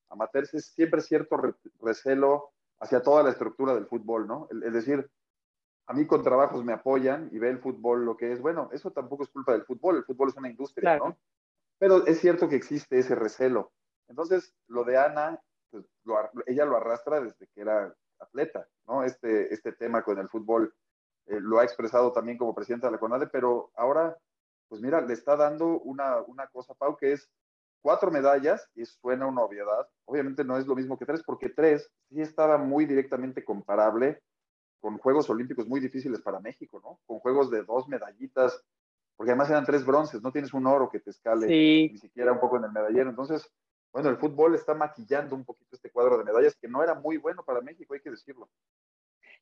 amateurs 0.09 0.53
es 0.53 0.67
siempre 0.67 1.01
cierto 1.01 1.37
recelo 1.79 2.51
hacia 2.79 3.01
toda 3.01 3.23
la 3.23 3.29
estructura 3.29 3.73
del 3.73 3.87
fútbol, 3.87 4.27
¿no? 4.27 4.47
Es 4.63 4.73
decir, 4.73 5.09
a 5.87 5.93
mí 5.93 6.05
con 6.05 6.23
trabajos 6.23 6.63
me 6.63 6.73
apoyan 6.73 7.29
y 7.31 7.39
ve 7.39 7.49
el 7.49 7.59
fútbol 7.59 8.05
lo 8.05 8.17
que 8.17 8.31
es. 8.31 8.41
Bueno, 8.41 8.69
eso 8.73 8.91
tampoco 8.91 9.23
es 9.23 9.29
culpa 9.29 9.53
del 9.53 9.63
fútbol, 9.63 9.97
el 9.97 10.05
fútbol 10.05 10.29
es 10.29 10.35
una 10.35 10.49
industria, 10.49 10.97
¿no? 10.97 11.17
Pero 11.79 12.05
es 12.05 12.19
cierto 12.19 12.47
que 12.47 12.55
existe 12.55 12.99
ese 12.99 13.15
recelo. 13.15 13.71
Entonces, 14.07 14.53
lo 14.67 14.83
de 14.83 14.97
Ana, 14.97 15.41
pues, 15.69 15.85
ella 16.45 16.65
lo 16.65 16.77
arrastra 16.77 17.21
desde 17.21 17.47
que 17.47 17.61
era 17.61 17.93
atleta, 18.19 18.67
¿no? 18.87 19.03
Este, 19.03 19.53
este 19.53 19.73
tema 19.73 20.03
con 20.03 20.17
el 20.19 20.29
fútbol 20.29 20.73
eh, 21.25 21.39
lo 21.39 21.59
ha 21.59 21.63
expresado 21.63 22.11
también 22.11 22.37
como 22.37 22.55
presidenta 22.55 22.87
de 22.87 22.93
la 22.93 22.99
CONADE, 22.99 23.27
pero 23.27 23.71
ahora, 23.75 24.17
pues 24.73 24.81
mira, 24.81 25.01
le 25.01 25.13
está 25.13 25.35
dando 25.35 25.81
una, 25.81 26.19
una 26.23 26.47
cosa, 26.47 26.73
Pau, 26.73 26.97
que 26.97 27.11
es 27.11 27.29
cuatro 27.79 28.09
medallas, 28.09 28.67
y 28.73 28.83
suena 28.85 29.27
una 29.27 29.43
obviedad, 29.43 29.87
obviamente 30.05 30.43
no 30.43 30.57
es 30.57 30.65
lo 30.65 30.73
mismo 30.73 30.97
que 30.97 31.05
tres, 31.05 31.21
porque 31.23 31.49
tres 31.49 31.91
sí 32.09 32.21
estaba 32.21 32.57
muy 32.57 32.87
directamente 32.87 33.45
comparable 33.45 34.23
con 34.79 34.97
Juegos 34.97 35.29
Olímpicos 35.29 35.67
muy 35.67 35.79
difíciles 35.79 36.21
para 36.21 36.39
México, 36.39 36.81
¿no? 36.83 36.99
Con 37.05 37.19
Juegos 37.19 37.51
de 37.51 37.61
dos 37.61 37.87
medallitas, 37.87 38.65
porque 39.15 39.29
además 39.29 39.51
eran 39.51 39.63
tres 39.63 39.85
bronces, 39.85 40.23
no 40.23 40.31
tienes 40.31 40.55
un 40.55 40.65
oro 40.65 40.89
que 40.89 41.01
te 41.01 41.11
escale 41.11 41.45
ni 41.45 41.95
siquiera 41.99 42.31
un 42.31 42.39
poco 42.39 42.57
en 42.57 42.63
el 42.63 42.71
medallero. 42.71 43.11
Entonces, 43.11 43.47
bueno, 43.91 44.09
el 44.09 44.17
fútbol 44.17 44.55
está 44.55 44.73
maquillando 44.73 45.35
un 45.35 45.45
poquito 45.45 45.75
este 45.75 45.91
cuadro 45.91 46.17
de 46.17 46.23
medallas 46.23 46.55
que 46.55 46.67
no 46.67 46.81
era 46.81 46.95
muy 46.95 47.17
bueno 47.17 47.43
para 47.43 47.61
México, 47.61 47.93
hay 47.93 47.99
que 47.99 48.09
decirlo. 48.09 48.49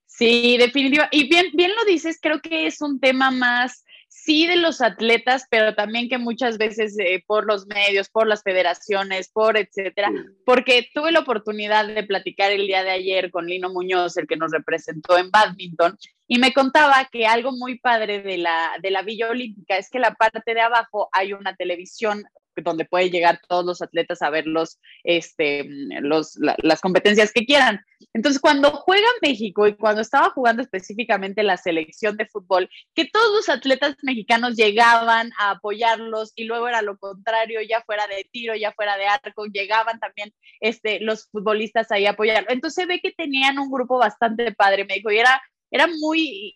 Sí, 0.06 0.58
definitivamente. 0.58 1.16
Y 1.16 1.30
bien, 1.30 1.46
bien 1.54 1.72
lo 1.74 1.86
dices, 1.86 2.20
creo 2.22 2.42
que 2.42 2.68
es 2.68 2.82
un 2.82 3.00
tema 3.00 3.32
más, 3.32 3.86
sí, 4.24 4.46
de 4.46 4.56
los 4.56 4.82
atletas, 4.82 5.46
pero 5.50 5.74
también 5.74 6.08
que 6.08 6.18
muchas 6.18 6.58
veces 6.58 6.96
eh, 7.00 7.24
por 7.25 7.46
los 7.46 7.66
medios, 7.66 8.10
por 8.10 8.28
las 8.28 8.44
federaciones, 8.44 9.30
por 9.30 9.58
etcétera, 9.58 10.12
porque 10.46 10.88
tuve 10.94 11.12
la 11.12 11.22
oportunidad 11.22 11.88
de 11.88 12.04
platicar 12.04 12.51
el 12.51 12.68
día 12.68 12.84
de 12.84 12.92
ayer 12.92 13.32
con 13.32 13.48
Lino 13.48 13.72
Muñoz, 13.72 14.18
el 14.18 14.28
que 14.28 14.38
nos 14.38 14.51
representó 14.51 15.18
en 15.18 15.32
badminton, 15.32 15.98
y 16.28 16.38
me 16.38 16.54
contaba 16.54 17.10
que 17.12 17.25
algo 17.25 17.51
muy 17.51 17.80
padre 17.80 18.22
de 18.22 18.38
la, 18.38 18.78
de 18.82 18.92
la 18.92 19.01
Villa 19.01 19.30
Olímpica 19.30 19.78
es 19.78 19.90
que 19.90 20.00
la 20.00 20.13
parte 20.13 20.54
de 20.54 20.62
abajo 20.62 21.10
hay 21.12 21.34
una 21.34 21.56
televisión 21.56 22.24
donde 22.58 22.86
puede 22.86 23.10
llegar 23.10 23.39
todos 23.48 23.65
los 23.65 23.81
atletas 23.81 24.22
a 24.22 24.29
ver 24.29 24.48
los, 24.48 24.79
este, 25.03 25.65
los, 26.01 26.38
las 26.39 26.81
competencias 26.81 27.31
que 27.31 27.46
quieran. 27.46 27.81
Entonces, 28.13 28.41
cuando 28.41 28.72
juega 28.72 29.08
México 29.22 29.67
y 29.67 29.75
cuando 29.75 30.01
estaba 30.01 30.31
jugando 30.31 30.62
específicamente 30.62 31.43
la 31.43 31.58
selección 31.58 32.17
de 32.17 32.25
fútbol, 32.25 32.70
que 32.96 33.05
todos 33.05 33.36
los 33.36 33.50
atletas 33.50 33.96
mexicanos 34.01 34.55
llegaban 34.55 35.31
a 35.39 35.51
apoyarlos 35.51 36.34
y 36.36 36.46
luego 36.46 36.67
era 36.67 36.81
lo 36.81 36.98
contrario, 36.98 37.62
ya 37.62 37.81
fuera 37.81 38.08
de 38.08 38.27
tiro, 38.31 38.55
ya 38.55 38.72
fuera 38.74 38.98
de 38.98 39.08
arco, 39.08 39.46
llegaban 39.46 40.00
también 40.00 40.34
este, 40.60 41.00
los 41.00 41.27
futbolistas 41.29 41.91
ahí 41.91 42.05
a 42.05 42.12
apoyarlo. 42.12 42.50
Entonces, 42.50 42.88
ve 42.88 43.00
que 43.00 43.12
tenían 43.12 43.60
un 43.60 43.72
grupo 43.72 43.98
bastante 43.98 44.51
padre, 44.53 44.86
me 44.86 44.96
dijo, 44.96 45.12
y 45.12 45.20
era, 45.20 45.41
era 45.70 45.88
muy 45.88 46.55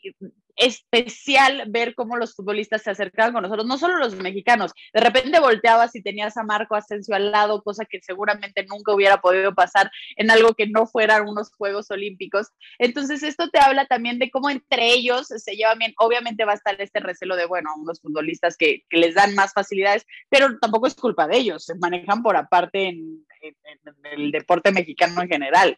especial 0.55 1.65
ver 1.69 1.95
cómo 1.95 2.17
los 2.17 2.35
futbolistas 2.35 2.83
se 2.83 2.91
acercaban 2.91 3.33
con 3.33 3.43
nosotros, 3.43 3.65
no 3.65 3.77
solo 3.77 3.97
los 3.97 4.15
mexicanos, 4.15 4.71
de 4.93 5.01
repente 5.01 5.39
volteabas 5.39 5.95
y 5.95 6.01
tenías 6.01 6.37
a 6.37 6.43
Marco 6.43 6.75
Asensio 6.75 7.15
al 7.15 7.31
lado, 7.31 7.61
cosa 7.61 7.85
que 7.85 7.99
seguramente 8.01 8.65
nunca 8.65 8.93
hubiera 8.93 9.21
podido 9.21 9.53
pasar 9.53 9.91
en 10.15 10.31
algo 10.31 10.53
que 10.53 10.67
no 10.67 10.87
fueran 10.87 11.27
unos 11.27 11.51
Juegos 11.55 11.91
Olímpicos. 11.91 12.47
Entonces, 12.79 13.23
esto 13.23 13.49
te 13.49 13.59
habla 13.59 13.85
también 13.85 14.19
de 14.19 14.31
cómo 14.31 14.49
entre 14.49 14.93
ellos 14.93 15.27
se 15.27 15.55
llevan 15.55 15.79
bien. 15.79 15.93
Obviamente 15.97 16.45
va 16.45 16.53
a 16.53 16.55
estar 16.55 16.79
este 16.79 16.99
recelo 16.99 17.35
de, 17.35 17.45
bueno, 17.45 17.69
unos 17.77 18.01
futbolistas 18.01 18.57
que, 18.57 18.83
les 18.91 19.15
dan 19.15 19.35
más 19.35 19.51
facilidades, 19.53 20.05
pero 20.29 20.57
tampoco 20.59 20.87
es 20.87 20.95
culpa 20.95 21.27
de 21.27 21.37
ellos, 21.37 21.65
se 21.65 21.75
manejan 21.75 22.23
por 22.23 22.37
aparte 22.37 22.87
en, 22.87 23.25
en 23.41 23.55
el 24.03 24.31
deporte 24.31 24.71
mexicano 24.71 25.21
en 25.21 25.27
general. 25.27 25.77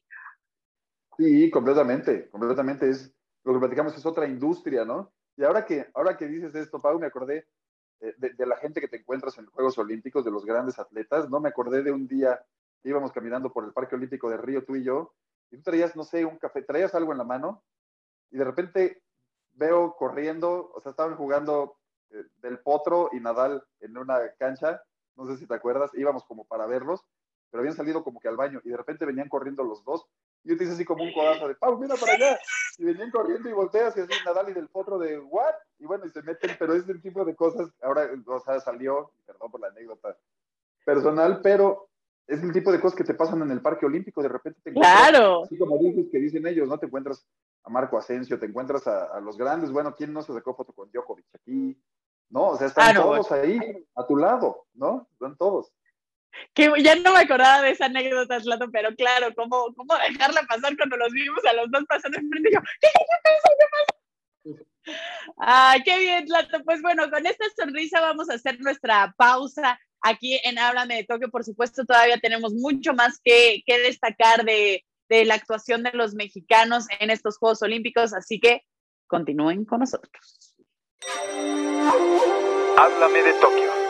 Sí, 1.17 1.49
completamente, 1.49 2.29
completamente 2.29 2.89
es 2.89 3.16
lo 3.47 3.53
que 3.53 3.59
platicamos 3.59 3.95
es 3.95 4.05
otra 4.05 4.27
industria, 4.27 4.83
¿no? 4.83 5.13
Y 5.37 5.43
ahora 5.43 5.65
que, 5.65 5.87
ahora 5.93 6.17
que 6.17 6.27
dices 6.27 6.53
esto, 6.55 6.81
Pau, 6.81 6.99
me 6.99 7.07
acordé 7.07 7.47
eh, 8.01 8.13
de, 8.17 8.45
la 8.45 8.57
gente 8.57 8.81
que 8.81 8.89
te 8.89 8.97
encuentras 8.97 9.37
en 9.37 9.45
los 9.45 9.53
Juegos 9.53 9.77
Olímpicos, 9.77 10.25
de 10.25 10.31
los 10.31 10.45
grandes 10.45 10.77
atletas, 10.79 11.29
¿no? 11.29 11.39
Me 11.39 11.49
acordé 11.49 11.81
de 11.81 11.91
un 11.91 12.07
día, 12.07 12.43
íbamos 12.83 13.11
caminando 13.11 13.53
por 13.53 13.63
el 13.63 13.71
Parque 13.71 13.95
Olímpico 13.95 14.29
de 14.29 14.37
Río, 14.37 14.65
tú 14.65 14.75
y 14.75 14.83
yo, 14.83 15.13
y 15.49 15.57
tú 15.57 15.63
traías, 15.63 15.95
no 15.95 16.03
sé, 16.03 16.25
un 16.25 16.37
café, 16.37 16.61
traías 16.61 16.93
algo 16.93 17.13
en 17.13 17.19
la 17.19 17.23
mano, 17.23 17.63
y 18.31 18.37
de 18.37 18.43
repente 18.43 19.01
veo 19.53 19.95
corriendo, 19.95 20.71
o 20.75 20.81
sea, 20.81 20.89
estaban 20.89 21.15
jugando 21.15 21.77
eh, 22.09 22.25
del 22.41 22.59
Potro 22.59 23.09
y 23.13 23.19
Nadal 23.21 23.65
en 23.79 23.97
una 23.97 24.19
cancha, 24.37 24.81
no 25.15 25.25
sé 25.25 25.37
si 25.37 25.47
te 25.47 25.55
acuerdas, 25.55 25.91
íbamos 25.93 26.25
como 26.25 26.45
para 26.45 26.67
verlos, 26.67 27.05
pero 27.49 27.61
habían 27.61 27.77
salido 27.77 28.03
como 28.03 28.19
que 28.19 28.27
al 28.27 28.35
baño, 28.35 28.59
y 28.65 28.69
de 28.69 28.77
repente 28.77 29.05
venían 29.05 29.29
corriendo 29.29 29.63
los 29.63 29.85
dos, 29.85 30.05
y 30.47 30.51
yo 30.51 30.57
te 30.57 30.63
hice 30.63 30.73
así 30.73 30.85
como 30.85 31.03
un 31.03 31.11
codazo 31.11 31.47
de, 31.47 31.55
Pau, 31.55 31.77
mira 31.77 31.95
para 31.95 32.13
allá, 32.13 32.39
y 32.77 32.85
venían 32.85 33.11
corriendo 33.11 33.49
y 33.49 33.53
volteas 33.53 33.95
y 33.97 33.99
así 33.99 34.13
Nadal 34.25 34.49
y 34.49 34.53
del 34.53 34.69
potro 34.69 34.97
de 34.97 35.19
what 35.19 35.53
y 35.77 35.85
bueno 35.85 36.05
y 36.05 36.09
se 36.09 36.21
meten 36.21 36.55
pero 36.57 36.73
es 36.73 36.87
el 36.87 37.01
tipo 37.01 37.25
de 37.25 37.35
cosas 37.35 37.69
ahora 37.81 38.09
o 38.25 38.39
sea 38.39 38.59
salió 38.61 39.11
perdón 39.25 39.51
por 39.51 39.59
la 39.59 39.67
anécdota 39.67 40.17
personal 40.85 41.41
pero 41.41 41.89
es 42.27 42.41
el 42.41 42.53
tipo 42.53 42.71
de 42.71 42.79
cosas 42.79 42.97
que 42.97 43.03
te 43.03 43.13
pasan 43.13 43.41
en 43.41 43.51
el 43.51 43.61
parque 43.61 43.85
olímpico 43.85 44.21
de 44.21 44.29
repente 44.29 44.59
te 44.63 44.69
encuentras 44.69 45.09
claro. 45.09 45.43
así 45.43 45.57
como 45.57 45.77
dices 45.79 46.07
que 46.11 46.19
dicen 46.19 46.47
ellos 46.47 46.67
no 46.67 46.77
te 46.77 46.85
encuentras 46.85 47.27
a 47.63 47.69
Marco 47.69 47.97
Asensio 47.97 48.39
te 48.39 48.45
encuentras 48.45 48.87
a, 48.87 49.19
los 49.19 49.37
grandes 49.37 49.71
bueno 49.71 49.95
quién 49.95 50.13
no 50.13 50.21
se 50.21 50.33
sacó 50.33 50.55
foto 50.55 50.71
con 50.71 50.89
Djokovic 50.91 51.25
aquí 51.33 51.77
no 52.29 52.49
o 52.49 52.57
sea 52.57 52.67
están 52.67 52.95
ah, 52.95 53.01
todos 53.01 53.31
ahí 53.33 53.59
a 53.95 54.07
tu 54.07 54.15
lado 54.15 54.65
no 54.73 55.07
están 55.11 55.35
todos 55.35 55.73
que 56.53 56.71
ya 56.81 56.95
no 56.95 57.13
me 57.13 57.19
acordaba 57.19 57.61
de 57.61 57.71
esa 57.71 57.85
anécdota, 57.85 58.39
Slato, 58.39 58.69
pero 58.71 58.95
claro, 58.95 59.33
¿cómo, 59.35 59.73
cómo 59.75 59.95
dejarla 60.09 60.43
pasar 60.43 60.75
cuando 60.77 60.97
los 60.97 61.11
vimos 61.11 61.45
a 61.45 61.53
los 61.53 61.71
dos 61.71 61.85
pasando 61.87 62.17
enfrente? 62.17 62.49
Y 62.49 62.53
yo, 62.53 62.61
¿qué, 62.81 62.87
pasa? 63.23 63.55
¿Qué 63.59 63.65
pasa? 63.71 64.63
Ay, 65.37 65.83
qué 65.83 65.99
bien, 65.99 66.27
Slato. 66.27 66.63
Pues 66.63 66.81
bueno, 66.81 67.09
con 67.09 67.25
esta 67.25 67.45
sonrisa 67.55 68.01
vamos 68.01 68.29
a 68.29 68.35
hacer 68.35 68.59
nuestra 68.59 69.13
pausa 69.17 69.79
aquí 70.01 70.39
en 70.43 70.59
Háblame 70.59 70.95
de 70.95 71.03
Tokio. 71.03 71.29
Por 71.29 71.43
supuesto, 71.43 71.85
todavía 71.85 72.17
tenemos 72.19 72.53
mucho 72.53 72.93
más 72.93 73.19
que, 73.23 73.63
que 73.65 73.79
destacar 73.79 74.45
de, 74.45 74.85
de 75.09 75.25
la 75.25 75.35
actuación 75.35 75.83
de 75.83 75.91
los 75.93 76.13
mexicanos 76.13 76.85
en 76.99 77.09
estos 77.09 77.37
Juegos 77.37 77.61
Olímpicos, 77.61 78.13
así 78.13 78.39
que 78.39 78.63
continúen 79.07 79.65
con 79.65 79.79
nosotros. 79.81 80.55
Háblame 82.77 83.23
de 83.23 83.33
Tokio. 83.39 83.86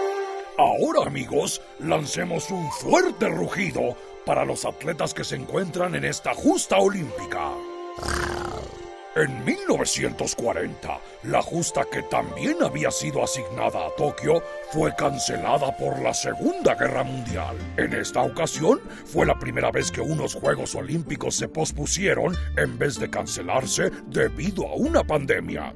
Ahora 0.58 1.04
amigos, 1.06 1.62
lancemos 1.78 2.50
un 2.50 2.72
fuerte 2.72 3.30
rugido 3.30 3.96
para 4.26 4.44
los 4.44 4.66
atletas 4.66 5.14
que 5.14 5.24
se 5.24 5.36
encuentran 5.36 5.94
en 5.94 6.04
esta 6.04 6.34
justa 6.34 6.78
olímpica. 6.78 7.52
En 9.16 9.46
1940, 9.46 11.00
la 11.26 11.44
justa 11.44 11.86
que 11.92 12.02
también 12.04 12.64
había 12.64 12.90
sido 12.90 13.24
asignada 13.24 13.86
a 13.86 13.96
Tokio 13.96 14.42
fue 14.72 14.96
cancelada 14.96 15.78
por 15.78 16.00
la 16.02 16.16
Segunda 16.16 16.74
Guerra 16.74 17.04
Mundial. 17.04 17.56
En 17.78 17.94
esta 17.94 18.24
ocasión, 18.24 18.82
fue 19.06 19.28
la 19.28 19.38
primera 19.38 19.70
vez 19.70 19.92
que 19.92 20.02
unos 20.02 20.34
Juegos 20.34 20.74
Olímpicos 20.74 21.36
se 21.36 21.48
pospusieron 21.48 22.36
en 22.58 22.80
vez 22.80 23.00
de 23.00 23.12
cancelarse 23.12 23.92
debido 24.08 24.68
a 24.68 24.74
una 24.74 25.04
pandemia. 25.04 25.76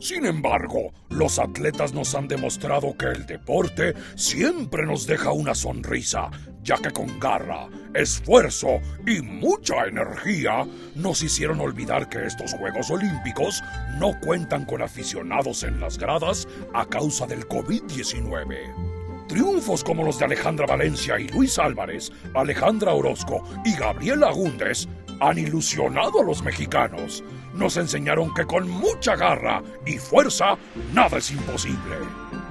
Sin 0.00 0.26
embargo, 0.26 0.92
los 1.08 1.38
atletas 1.38 1.92
nos 1.92 2.14
han 2.14 2.28
demostrado 2.28 2.96
que 2.96 3.06
el 3.06 3.26
deporte 3.26 3.94
siempre 4.14 4.84
nos 4.86 5.06
deja 5.06 5.32
una 5.32 5.54
sonrisa, 5.54 6.30
ya 6.62 6.76
que 6.76 6.90
con 6.90 7.18
garra, 7.18 7.68
esfuerzo 7.94 8.80
y 9.06 9.20
mucha 9.20 9.86
energía 9.86 10.66
nos 10.94 11.22
hicieron 11.22 11.60
olvidar 11.60 12.08
que 12.08 12.26
estos 12.26 12.54
Juegos 12.54 12.90
Olímpicos 12.90 13.62
no 13.98 14.18
cuentan 14.20 14.64
con 14.64 14.82
aficionados 14.82 15.62
en 15.62 15.80
las 15.80 15.98
gradas 15.98 16.46
a 16.74 16.84
causa 16.86 17.26
del 17.26 17.46
COVID-19. 17.48 19.26
Triunfos 19.28 19.84
como 19.84 20.04
los 20.04 20.18
de 20.18 20.24
Alejandra 20.24 20.66
Valencia 20.66 21.18
y 21.18 21.28
Luis 21.28 21.58
Álvarez, 21.58 22.10
Alejandra 22.34 22.92
Orozco 22.92 23.44
y 23.64 23.74
Gabriela 23.76 24.28
Agúndez 24.28 24.88
han 25.20 25.38
ilusionado 25.38 26.20
a 26.20 26.24
los 26.24 26.42
mexicanos 26.42 27.22
nos 27.54 27.76
enseñaron 27.76 28.32
que 28.34 28.46
con 28.46 28.68
mucha 28.68 29.16
garra 29.16 29.62
y 29.84 29.98
fuerza 29.98 30.56
nada 30.92 31.18
es 31.18 31.30
imposible. 31.30 31.96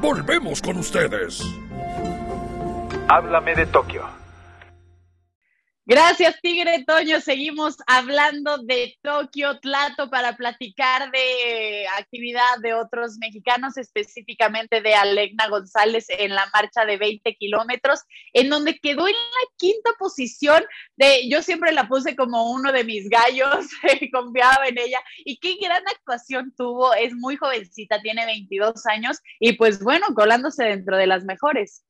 Volvemos 0.01 0.61
con 0.61 0.77
ustedes. 0.77 1.43
Háblame 3.07 3.55
de 3.55 3.65
Tokio. 3.65 4.18
Gracias, 5.89 6.39
Tigre 6.43 6.83
Toño. 6.85 7.19
Seguimos 7.19 7.77
hablando 7.87 8.59
de 8.59 8.95
Tokio 9.01 9.59
Tlato 9.59 10.11
para 10.11 10.37
platicar 10.37 11.09
de 11.09 11.87
actividad 11.97 12.59
de 12.61 12.75
otros 12.75 13.17
mexicanos, 13.17 13.75
específicamente 13.75 14.81
de 14.81 14.93
Alegna 14.93 15.47
González 15.47 16.05
en 16.09 16.35
la 16.35 16.47
marcha 16.53 16.85
de 16.85 16.97
20 16.97 17.35
kilómetros, 17.37 18.01
en 18.33 18.51
donde 18.51 18.77
quedó 18.77 19.07
en 19.07 19.15
la 19.15 19.49
quinta 19.57 19.89
posición. 19.97 20.63
De, 20.95 21.27
yo 21.27 21.41
siempre 21.41 21.71
la 21.71 21.87
puse 21.87 22.15
como 22.15 22.51
uno 22.51 22.71
de 22.71 22.83
mis 22.83 23.09
gallos, 23.09 23.65
confiaba 24.13 24.67
en 24.67 24.77
ella. 24.77 24.99
Y 25.25 25.39
qué 25.39 25.55
gran 25.59 25.81
actuación 25.87 26.53
tuvo. 26.55 26.93
Es 26.93 27.15
muy 27.15 27.35
jovencita, 27.35 27.99
tiene 27.99 28.27
22 28.27 28.85
años 28.85 29.17
y 29.39 29.53
pues 29.53 29.83
bueno, 29.83 30.05
colándose 30.13 30.65
dentro 30.65 30.97
de 30.97 31.07
las 31.07 31.23
mejores. 31.23 31.83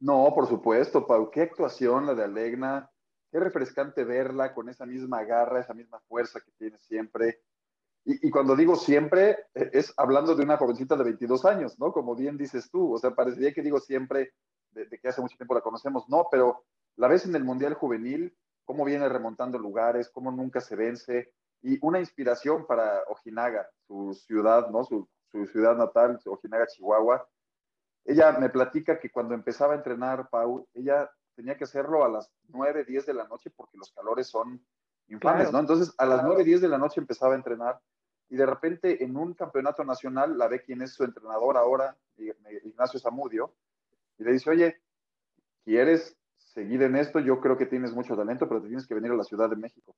No, 0.00 0.32
por 0.34 0.46
supuesto, 0.46 1.06
Pau. 1.06 1.30
Qué 1.30 1.42
actuación 1.42 2.06
la 2.06 2.14
de 2.14 2.24
Alegna. 2.24 2.90
Qué 3.30 3.40
refrescante 3.40 4.04
verla 4.04 4.54
con 4.54 4.68
esa 4.68 4.86
misma 4.86 5.24
garra, 5.24 5.60
esa 5.60 5.74
misma 5.74 6.00
fuerza 6.08 6.40
que 6.40 6.52
tiene 6.58 6.78
siempre. 6.78 7.40
Y, 8.04 8.30
cuando 8.30 8.54
digo 8.54 8.76
siempre, 8.76 9.46
e, 9.52 9.70
es 9.72 9.92
hablando 9.96 10.36
de 10.36 10.44
una 10.44 10.56
jovencita 10.56 10.96
de 10.96 11.02
22 11.02 11.44
años, 11.44 11.78
¿no? 11.78 11.92
Como 11.92 12.14
bien 12.14 12.36
dices 12.36 12.70
tú. 12.70 12.94
O 12.94 12.98
sea, 12.98 13.12
parecería 13.14 13.52
que 13.52 13.62
digo 13.62 13.80
siempre 13.80 14.32
de, 14.70 14.88
que 14.88 15.08
hace 15.08 15.20
mucho 15.20 15.36
tiempo 15.36 15.54
la 15.54 15.60
conocemos. 15.60 16.08
No, 16.08 16.28
pero 16.30 16.64
la 16.96 17.08
ves 17.08 17.26
en 17.26 17.34
el 17.34 17.44
Mundial 17.44 17.74
Juvenil, 17.74 18.36
cómo 18.64 18.84
viene 18.84 19.08
remontando 19.08 19.58
lugares, 19.58 20.10
cómo 20.10 20.30
nunca 20.30 20.60
se 20.60 20.76
vence, 20.76 21.32
y 21.62 21.78
una 21.84 21.98
inspiración 21.98 22.66
para 22.66 23.02
Ojinaga, 23.08 23.68
su 23.88 24.14
ciudad, 24.14 24.68
¿no? 24.70 24.84
Su, 24.84 25.08
su 25.32 25.46
ciudad 25.46 25.76
natal, 25.76 26.20
Ojinaga, 26.26 26.66
Chihuahua. 26.66 27.26
Ella 28.06 28.32
me 28.38 28.48
platica 28.48 28.98
que 29.00 29.10
cuando 29.10 29.34
empezaba 29.34 29.74
a 29.74 29.76
entrenar, 29.76 30.28
Pau, 30.30 30.66
ella 30.74 31.10
tenía 31.34 31.56
que 31.56 31.64
hacerlo 31.64 32.04
a 32.04 32.08
las 32.08 32.30
9, 32.48 32.84
10 32.84 33.04
de 33.06 33.14
la 33.14 33.26
noche 33.26 33.50
porque 33.50 33.76
los 33.76 33.90
calores 33.92 34.28
son 34.28 34.64
infames, 35.08 35.52
¿no? 35.52 35.58
Entonces, 35.58 35.92
a 35.98 36.06
las 36.06 36.22
9, 36.22 36.44
10 36.44 36.60
de 36.60 36.68
la 36.68 36.78
noche 36.78 37.00
empezaba 37.00 37.34
a 37.34 37.36
entrenar 37.36 37.80
y 38.28 38.36
de 38.36 38.46
repente 38.46 39.04
en 39.04 39.16
un 39.16 39.34
campeonato 39.34 39.84
nacional 39.84 40.38
la 40.38 40.48
ve 40.48 40.62
quien 40.62 40.82
es 40.82 40.94
su 40.94 41.04
entrenador 41.04 41.56
ahora, 41.56 41.96
Ignacio 42.64 42.98
Zamudio, 43.00 43.54
y 44.18 44.24
le 44.24 44.32
dice, 44.32 44.50
oye, 44.50 44.80
¿quieres 45.64 46.16
seguir 46.36 46.82
en 46.82 46.96
esto? 46.96 47.18
Yo 47.18 47.40
creo 47.40 47.58
que 47.58 47.66
tienes 47.66 47.92
mucho 47.92 48.16
talento, 48.16 48.48
pero 48.48 48.62
te 48.62 48.68
tienes 48.68 48.86
que 48.86 48.94
venir 48.94 49.10
a 49.10 49.16
la 49.16 49.24
Ciudad 49.24 49.50
de 49.50 49.56
México. 49.56 49.96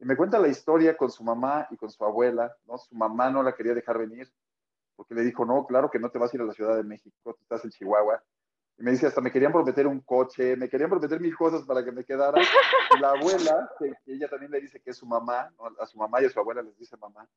Y 0.00 0.04
me 0.04 0.16
cuenta 0.16 0.38
la 0.38 0.48
historia 0.48 0.96
con 0.96 1.10
su 1.10 1.22
mamá 1.24 1.68
y 1.70 1.76
con 1.76 1.90
su 1.90 2.04
abuela, 2.04 2.54
¿no? 2.66 2.78
Su 2.78 2.94
mamá 2.94 3.30
no 3.30 3.42
la 3.42 3.54
quería 3.54 3.74
dejar 3.74 3.98
venir 3.98 4.30
porque 4.96 5.14
le 5.14 5.22
dijo, 5.22 5.44
no, 5.44 5.66
claro 5.66 5.90
que 5.90 5.98
no 5.98 6.10
te 6.10 6.18
vas 6.18 6.32
a 6.32 6.36
ir 6.36 6.42
a 6.42 6.46
la 6.46 6.52
Ciudad 6.52 6.76
de 6.76 6.84
México, 6.84 7.16
tú 7.22 7.38
estás 7.42 7.64
en 7.64 7.70
Chihuahua. 7.70 8.22
Y 8.76 8.82
me 8.82 8.90
dice, 8.90 9.06
hasta 9.06 9.20
me 9.20 9.30
querían 9.30 9.52
prometer 9.52 9.86
un 9.86 10.00
coche, 10.00 10.56
me 10.56 10.68
querían 10.68 10.90
prometer 10.90 11.20
mil 11.20 11.36
cosas 11.36 11.62
para 11.62 11.84
que 11.84 11.92
me 11.92 12.04
quedara. 12.04 12.40
La 13.00 13.10
abuela, 13.10 13.70
que, 13.78 13.92
ella 14.06 14.28
también 14.28 14.50
le 14.50 14.60
dice 14.60 14.80
que 14.80 14.90
es 14.90 14.96
su 14.96 15.06
mamá, 15.06 15.52
a 15.78 15.86
su 15.86 15.96
mamá 15.96 16.20
y 16.20 16.24
a 16.24 16.30
su 16.30 16.40
abuela 16.40 16.62
les 16.62 16.76
dice 16.76 16.96
mamá, 16.96 17.28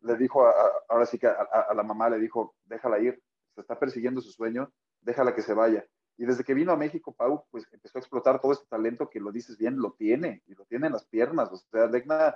le 0.00 0.16
dijo, 0.16 0.46
ahora 0.88 1.04
sí 1.06 1.18
que 1.18 1.26
a, 1.26 1.74
la 1.74 1.82
mamá 1.82 2.08
le 2.08 2.18
dijo, 2.18 2.54
déjala 2.64 2.98
ir, 2.98 3.22
se 3.54 3.60
está 3.60 3.78
persiguiendo 3.78 4.20
su 4.20 4.30
sueño, 4.30 4.72
déjala 5.00 5.34
que 5.34 5.42
se 5.42 5.52
vaya. 5.52 5.84
Y 6.18 6.24
desde 6.24 6.44
que 6.44 6.54
vino 6.54 6.72
a 6.72 6.76
México, 6.76 7.12
Pau, 7.12 7.44
pues 7.50 7.66
empezó 7.72 7.98
a 7.98 8.00
explotar 8.00 8.40
todo 8.40 8.52
este 8.52 8.66
talento 8.66 9.10
que 9.10 9.20
lo 9.20 9.32
dices 9.32 9.58
bien, 9.58 9.78
lo 9.78 9.92
tiene, 9.92 10.42
y 10.46 10.54
lo 10.54 10.64
tiene 10.64 10.86
en 10.86 10.94
las 10.94 11.04
piernas. 11.04 11.52
O 11.52 11.56
sea, 11.56 11.86
Legna 11.86 12.34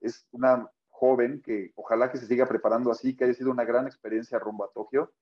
es 0.00 0.26
una 0.30 0.70
joven 0.98 1.40
que 1.44 1.72
ojalá 1.76 2.10
que 2.10 2.18
se 2.18 2.26
siga 2.26 2.46
preparando 2.46 2.90
así, 2.90 3.16
que 3.16 3.24
haya 3.24 3.34
sido 3.34 3.50
una 3.50 3.64
gran 3.64 3.86
experiencia 3.86 4.38
rumbo 4.38 4.64
a 4.64 4.72
Tokio 4.72 5.12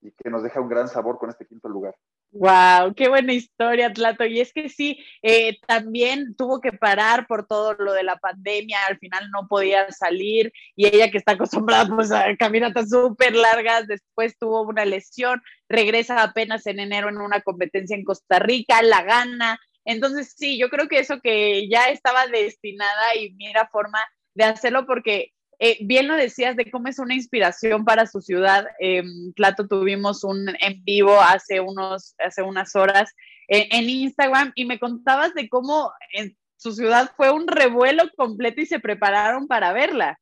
y 0.00 0.12
que 0.12 0.30
nos 0.30 0.42
deja 0.42 0.60
un 0.60 0.68
gran 0.68 0.88
sabor 0.88 1.18
con 1.18 1.30
este 1.30 1.46
quinto 1.46 1.68
lugar. 1.68 1.94
Wow, 2.32 2.94
qué 2.94 3.08
buena 3.08 3.32
historia, 3.32 3.92
Tlato. 3.92 4.24
Y 4.24 4.40
es 4.40 4.52
que 4.52 4.68
sí, 4.68 5.04
eh, 5.20 5.58
también 5.66 6.36
tuvo 6.36 6.60
que 6.60 6.72
parar 6.72 7.26
por 7.26 7.44
todo 7.46 7.74
lo 7.74 7.92
de 7.92 8.04
la 8.04 8.16
pandemia, 8.18 8.78
al 8.86 8.98
final 8.98 9.28
no 9.32 9.48
podía 9.48 9.90
salir 9.90 10.52
y 10.76 10.86
ella 10.86 11.10
que 11.10 11.18
está 11.18 11.32
acostumbrada 11.32 11.92
pues, 11.94 12.12
a 12.12 12.36
caminatas 12.38 12.88
súper 12.88 13.34
largas, 13.34 13.88
después 13.88 14.38
tuvo 14.38 14.62
una 14.62 14.84
lesión, 14.84 15.42
regresa 15.68 16.22
apenas 16.22 16.66
en 16.68 16.78
enero 16.78 17.08
en 17.08 17.18
una 17.18 17.40
competencia 17.40 17.96
en 17.96 18.04
Costa 18.04 18.38
Rica, 18.38 18.80
la 18.82 19.02
gana. 19.02 19.58
Entonces 19.84 20.32
sí, 20.36 20.56
yo 20.56 20.68
creo 20.70 20.86
que 20.86 21.00
eso 21.00 21.20
que 21.20 21.68
ya 21.68 21.86
estaba 21.86 22.28
destinada 22.28 23.16
y 23.16 23.32
mira 23.32 23.68
forma 23.72 23.98
de 24.34 24.44
hacerlo 24.44 24.86
porque 24.86 25.32
eh, 25.58 25.78
bien 25.82 26.08
lo 26.08 26.16
decías 26.16 26.56
de 26.56 26.70
cómo 26.70 26.88
es 26.88 26.98
una 26.98 27.14
inspiración 27.14 27.84
para 27.84 28.06
su 28.06 28.20
ciudad. 28.20 28.66
Eh, 28.78 29.02
Plato 29.36 29.68
tuvimos 29.68 30.24
un 30.24 30.48
en 30.60 30.82
vivo 30.84 31.20
hace, 31.20 31.60
unos, 31.60 32.14
hace 32.18 32.42
unas 32.42 32.74
horas 32.76 33.14
eh, 33.48 33.68
en 33.70 33.88
Instagram 33.88 34.52
y 34.54 34.64
me 34.64 34.78
contabas 34.78 35.34
de 35.34 35.48
cómo 35.48 35.92
en 36.12 36.36
su 36.56 36.72
ciudad 36.72 37.12
fue 37.16 37.30
un 37.30 37.46
revuelo 37.46 38.04
completo 38.16 38.60
y 38.60 38.66
se 38.66 38.80
prepararon 38.80 39.48
para 39.48 39.72
verla. 39.72 40.18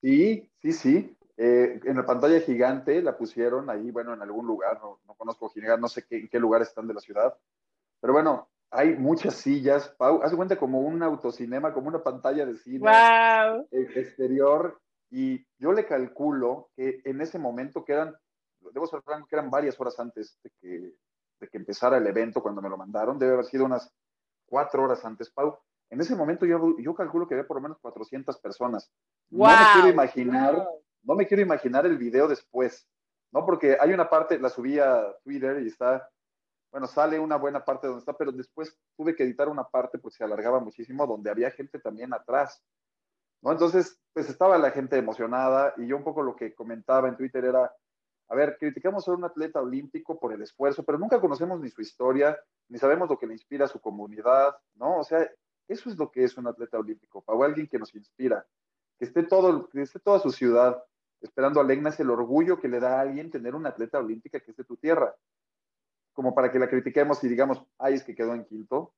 Sí, 0.00 0.48
sí, 0.62 0.72
sí. 0.72 1.16
Eh, 1.38 1.80
en 1.84 1.96
la 1.96 2.06
pantalla 2.06 2.40
gigante 2.40 3.02
la 3.02 3.16
pusieron 3.16 3.68
ahí, 3.68 3.90
bueno, 3.90 4.14
en 4.14 4.22
algún 4.22 4.46
lugar, 4.46 4.78
no, 4.80 5.00
no 5.06 5.14
conozco 5.14 5.52
no 5.78 5.88
sé 5.88 6.04
qué, 6.06 6.16
en 6.16 6.28
qué 6.28 6.38
lugar 6.38 6.62
están 6.62 6.86
de 6.88 6.94
la 6.94 7.00
ciudad, 7.00 7.36
pero 8.00 8.14
bueno, 8.14 8.48
hay 8.70 8.96
muchas 8.96 9.34
sillas, 9.36 9.94
Pau, 9.96 10.20
haz 10.22 10.34
cuenta 10.34 10.56
como 10.56 10.80
un 10.80 11.02
autocinema, 11.02 11.72
como 11.72 11.88
una 11.88 12.02
pantalla 12.02 12.44
de 12.44 12.56
cine 12.56 12.80
wow. 12.80 13.66
exterior, 13.70 14.80
y 15.10 15.46
yo 15.58 15.72
le 15.72 15.86
calculo 15.86 16.70
que 16.76 17.00
en 17.04 17.20
ese 17.20 17.38
momento 17.38 17.84
que 17.84 17.92
eran, 17.92 18.14
debo 18.72 18.86
ser 18.86 19.02
franco, 19.02 19.26
que 19.28 19.36
eran 19.36 19.50
varias 19.50 19.80
horas 19.80 19.98
antes 20.00 20.38
de 20.42 20.50
que, 20.60 20.94
de 21.40 21.48
que 21.48 21.58
empezara 21.58 21.98
el 21.98 22.06
evento, 22.06 22.42
cuando 22.42 22.60
me 22.60 22.68
lo 22.68 22.76
mandaron, 22.76 23.18
debe 23.18 23.34
haber 23.34 23.44
sido 23.44 23.64
unas 23.64 23.90
cuatro 24.46 24.82
horas 24.82 25.04
antes, 25.04 25.30
Pau. 25.30 25.58
En 25.88 26.00
ese 26.00 26.16
momento 26.16 26.44
yo, 26.44 26.76
yo 26.78 26.94
calculo 26.94 27.28
que 27.28 27.34
había 27.34 27.46
por 27.46 27.58
lo 27.58 27.62
menos 27.62 27.78
400 27.78 28.38
personas. 28.40 28.90
Wow. 29.30 29.48
No 29.48 29.56
me 29.56 29.72
quiero 29.72 29.88
imaginar, 29.88 30.68
no 31.02 31.14
me 31.14 31.26
quiero 31.26 31.42
imaginar 31.42 31.86
el 31.86 31.96
video 31.96 32.26
después, 32.26 32.88
¿no? 33.32 33.46
Porque 33.46 33.76
hay 33.80 33.92
una 33.92 34.10
parte, 34.10 34.40
la 34.40 34.48
subí 34.48 34.80
a 34.80 35.14
Twitter 35.22 35.62
y 35.62 35.68
está 35.68 36.08
bueno, 36.70 36.86
sale 36.86 37.18
una 37.18 37.36
buena 37.36 37.64
parte 37.64 37.86
donde 37.86 38.00
está, 38.00 38.12
pero 38.12 38.32
después 38.32 38.76
tuve 38.96 39.14
que 39.14 39.22
editar 39.22 39.48
una 39.48 39.64
parte 39.64 39.98
porque 39.98 40.16
se 40.16 40.24
alargaba 40.24 40.60
muchísimo, 40.60 41.06
donde 41.06 41.30
había 41.30 41.50
gente 41.50 41.78
también 41.78 42.12
atrás. 42.12 42.62
¿no? 43.42 43.52
Entonces, 43.52 43.98
pues 44.12 44.28
estaba 44.28 44.58
la 44.58 44.70
gente 44.70 44.96
emocionada 44.96 45.74
y 45.76 45.86
yo 45.86 45.96
un 45.96 46.04
poco 46.04 46.22
lo 46.22 46.36
que 46.36 46.54
comentaba 46.54 47.08
en 47.08 47.16
Twitter 47.16 47.44
era, 47.44 47.72
a 48.28 48.34
ver, 48.34 48.56
criticamos 48.58 49.06
a 49.08 49.12
un 49.12 49.24
atleta 49.24 49.60
olímpico 49.60 50.18
por 50.18 50.32
el 50.32 50.42
esfuerzo, 50.42 50.84
pero 50.84 50.98
nunca 50.98 51.20
conocemos 51.20 51.60
ni 51.60 51.70
su 51.70 51.80
historia, 51.80 52.38
ni 52.68 52.78
sabemos 52.78 53.08
lo 53.08 53.18
que 53.18 53.26
le 53.26 53.34
inspira 53.34 53.66
a 53.66 53.68
su 53.68 53.80
comunidad, 53.80 54.56
¿no? 54.74 54.98
O 54.98 55.04
sea, 55.04 55.28
eso 55.68 55.90
es 55.90 55.96
lo 55.96 56.10
que 56.10 56.24
es 56.24 56.36
un 56.36 56.46
atleta 56.46 56.78
olímpico, 56.78 57.22
o 57.26 57.44
alguien 57.44 57.68
que 57.68 57.78
nos 57.78 57.94
inspira, 57.94 58.46
que 58.98 59.04
esté, 59.04 59.22
todo, 59.22 59.68
que 59.68 59.82
esté 59.82 59.98
toda 60.00 60.18
su 60.18 60.30
ciudad 60.30 60.82
esperando 61.20 61.60
a 61.60 61.64
Legna, 61.64 61.90
es 61.90 62.00
el 62.00 62.10
orgullo 62.10 62.60
que 62.60 62.68
le 62.68 62.80
da 62.80 62.98
a 62.98 63.00
alguien 63.00 63.30
tener 63.30 63.54
una 63.54 63.70
atleta 63.70 63.98
olímpica 63.98 64.40
que 64.40 64.50
es 64.50 64.56
de 64.56 64.64
tu 64.64 64.76
tierra 64.76 65.14
como 66.16 66.34
para 66.34 66.50
que 66.50 66.58
la 66.58 66.68
critiquemos 66.68 67.22
y 67.22 67.28
digamos, 67.28 67.62
ay, 67.78 67.94
es 67.94 68.02
que 68.02 68.14
quedó 68.14 68.34
en 68.34 68.46
quinto. 68.46 68.94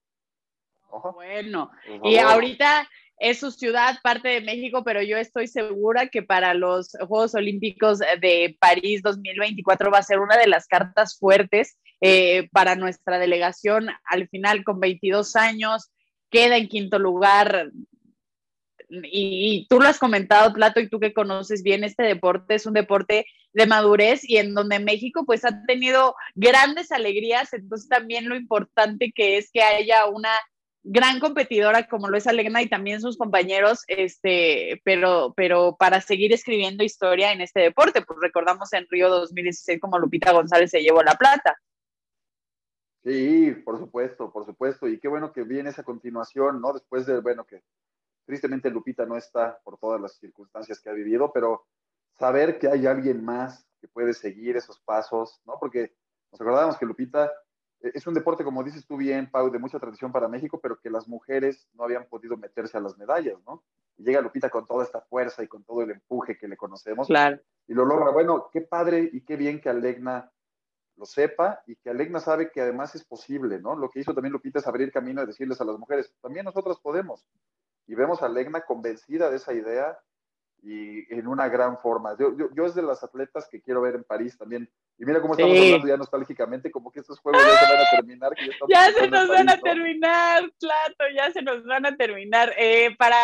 Bueno, 1.12 1.70
y 2.04 2.16
ahorita 2.16 2.88
es 3.18 3.40
su 3.40 3.50
ciudad, 3.50 3.96
parte 4.02 4.28
de 4.28 4.40
México, 4.40 4.84
pero 4.84 5.02
yo 5.02 5.18
estoy 5.18 5.48
segura 5.48 6.06
que 6.06 6.22
para 6.22 6.54
los 6.54 6.92
Juegos 7.08 7.34
Olímpicos 7.34 7.98
de 7.98 8.56
París 8.60 9.02
2024 9.02 9.90
va 9.90 9.98
a 9.98 10.02
ser 10.02 10.20
una 10.20 10.38
de 10.38 10.46
las 10.46 10.66
cartas 10.68 11.18
fuertes 11.18 11.76
eh, 12.00 12.48
para 12.52 12.76
nuestra 12.76 13.18
delegación. 13.18 13.88
Al 14.04 14.28
final, 14.28 14.62
con 14.62 14.78
22 14.78 15.34
años, 15.34 15.90
queda 16.30 16.56
en 16.56 16.68
quinto 16.68 17.00
lugar 17.00 17.70
y, 18.88 19.66
tú 19.68 19.80
lo 19.80 19.88
has 19.88 19.98
comentado, 19.98 20.52
Plato, 20.52 20.80
y 20.80 20.88
tú 20.88 20.98
que 21.00 21.12
conoces 21.12 21.62
bien 21.62 21.84
este 21.84 22.02
deporte, 22.04 22.54
es 22.54 22.66
un 22.66 22.74
deporte 22.74 23.26
de 23.52 23.66
madurez 23.66 24.28
y 24.28 24.38
en 24.38 24.54
donde 24.54 24.78
México 24.78 25.24
pues 25.26 25.44
ha 25.44 25.64
tenido 25.66 26.14
grandes 26.34 26.92
alegrías, 26.92 27.52
entonces 27.52 27.88
también 27.88 28.28
lo 28.28 28.36
importante 28.36 29.12
que 29.14 29.36
es 29.36 29.50
que 29.50 29.62
haya 29.62 30.06
una 30.06 30.30
gran 30.84 31.20
competidora 31.20 31.86
como 31.86 32.08
lo 32.08 32.16
es 32.16 32.26
Alegna 32.26 32.62
y 32.62 32.68
también 32.68 33.00
sus 33.00 33.18
compañeros, 33.18 33.84
este, 33.88 34.80
pero, 34.84 35.34
pero 35.36 35.76
para 35.78 36.00
seguir 36.00 36.32
escribiendo 36.32 36.84
historia 36.84 37.32
en 37.32 37.40
este 37.40 37.60
deporte, 37.60 38.02
pues 38.02 38.18
recordamos 38.22 38.72
en 38.72 38.86
Río 38.88 39.10
2016 39.10 39.80
como 39.80 39.98
Lupita 39.98 40.32
González 40.32 40.70
se 40.70 40.80
llevó 40.80 41.02
la 41.02 41.14
plata. 41.14 41.56
Sí, 43.04 43.52
por 43.64 43.78
supuesto, 43.78 44.32
por 44.32 44.44
supuesto, 44.46 44.88
y 44.88 44.98
qué 44.98 45.08
bueno 45.08 45.32
que 45.32 45.42
viene 45.42 45.70
esa 45.70 45.82
continuación, 45.82 46.60
¿no? 46.60 46.72
Después 46.72 47.06
de, 47.06 47.20
bueno, 47.20 47.44
que 47.44 47.62
Tristemente 48.28 48.68
Lupita 48.68 49.06
no 49.06 49.16
está 49.16 49.58
por 49.64 49.78
todas 49.78 49.98
las 49.98 50.18
circunstancias 50.18 50.78
que 50.82 50.90
ha 50.90 50.92
vivido, 50.92 51.32
pero 51.32 51.64
saber 52.12 52.58
que 52.58 52.68
hay 52.68 52.86
alguien 52.86 53.24
más 53.24 53.66
que 53.80 53.88
puede 53.88 54.12
seguir 54.12 54.54
esos 54.54 54.78
pasos, 54.80 55.40
¿no? 55.46 55.54
Porque 55.58 55.94
nos 56.30 56.38
acordábamos 56.38 56.76
que 56.76 56.84
Lupita 56.84 57.32
eh, 57.80 57.92
es 57.94 58.06
un 58.06 58.12
deporte, 58.12 58.44
como 58.44 58.62
dices 58.62 58.86
tú 58.86 58.98
bien, 58.98 59.30
Pau, 59.30 59.50
de 59.50 59.58
mucha 59.58 59.78
tradición 59.78 60.12
para 60.12 60.28
México, 60.28 60.60
pero 60.60 60.78
que 60.78 60.90
las 60.90 61.08
mujeres 61.08 61.66
no 61.72 61.84
habían 61.84 62.04
podido 62.04 62.36
meterse 62.36 62.76
a 62.76 62.82
las 62.82 62.98
medallas, 62.98 63.38
¿no? 63.46 63.64
Y 63.96 64.04
llega 64.04 64.20
Lupita 64.20 64.50
con 64.50 64.66
toda 64.66 64.84
esta 64.84 65.00
fuerza 65.00 65.42
y 65.42 65.48
con 65.48 65.64
todo 65.64 65.80
el 65.80 65.92
empuje 65.92 66.36
que 66.36 66.48
le 66.48 66.58
conocemos. 66.58 67.06
Claro. 67.06 67.40
Y 67.66 67.72
lo 67.72 67.86
logra. 67.86 68.10
Bueno, 68.10 68.50
qué 68.52 68.60
padre 68.60 69.08
y 69.10 69.22
qué 69.22 69.36
bien 69.36 69.58
que 69.58 69.70
Alegna 69.70 70.30
lo 70.96 71.06
sepa 71.06 71.62
y 71.66 71.76
que 71.76 71.88
Alegna 71.88 72.20
sabe 72.20 72.50
que 72.50 72.60
además 72.60 72.94
es 72.94 73.04
posible, 73.06 73.58
¿no? 73.58 73.74
Lo 73.74 73.88
que 73.88 74.00
hizo 74.00 74.12
también 74.12 74.34
Lupita 74.34 74.58
es 74.58 74.66
abrir 74.66 74.92
camino 74.92 75.22
y 75.22 75.26
decirles 75.26 75.62
a 75.62 75.64
las 75.64 75.78
mujeres, 75.78 76.12
también 76.20 76.44
nosotras 76.44 76.78
podemos 76.78 77.26
y 77.88 77.94
vemos 77.94 78.22
a 78.22 78.28
Legna 78.28 78.60
convencida 78.60 79.30
de 79.30 79.36
esa 79.36 79.54
idea 79.54 79.98
y 80.62 81.12
en 81.12 81.26
una 81.26 81.48
gran 81.48 81.78
forma. 81.78 82.16
Yo, 82.18 82.34
yo, 82.36 82.66
es 82.66 82.74
de 82.74 82.82
las 82.82 83.02
atletas 83.02 83.48
que 83.50 83.62
quiero 83.62 83.80
ver 83.80 83.94
en 83.94 84.04
París 84.04 84.36
también. 84.36 84.68
Y 84.98 85.04
mira 85.04 85.20
cómo 85.20 85.34
estamos 85.34 85.56
hablando 85.56 85.88
ya 85.88 85.96
nostálgicamente, 85.96 86.70
como 86.70 86.90
que 86.90 87.00
estos 87.00 87.18
juegos 87.20 87.40
ya 87.42 87.66
se 87.66 87.72
van 87.72 87.86
a 87.86 87.90
terminar. 87.90 88.32
ya, 88.68 88.92
se 88.92 89.08
nos 89.08 89.28
van 89.28 89.48
a 89.48 89.58
terminar, 89.58 90.52
Plato, 90.60 91.04
ya 91.14 91.30
se 91.32 91.42
nos 91.42 91.64
van 91.64 91.86
a 91.86 91.96
terminar. 91.96 92.52
Eh, 92.58 92.94
para 92.98 93.16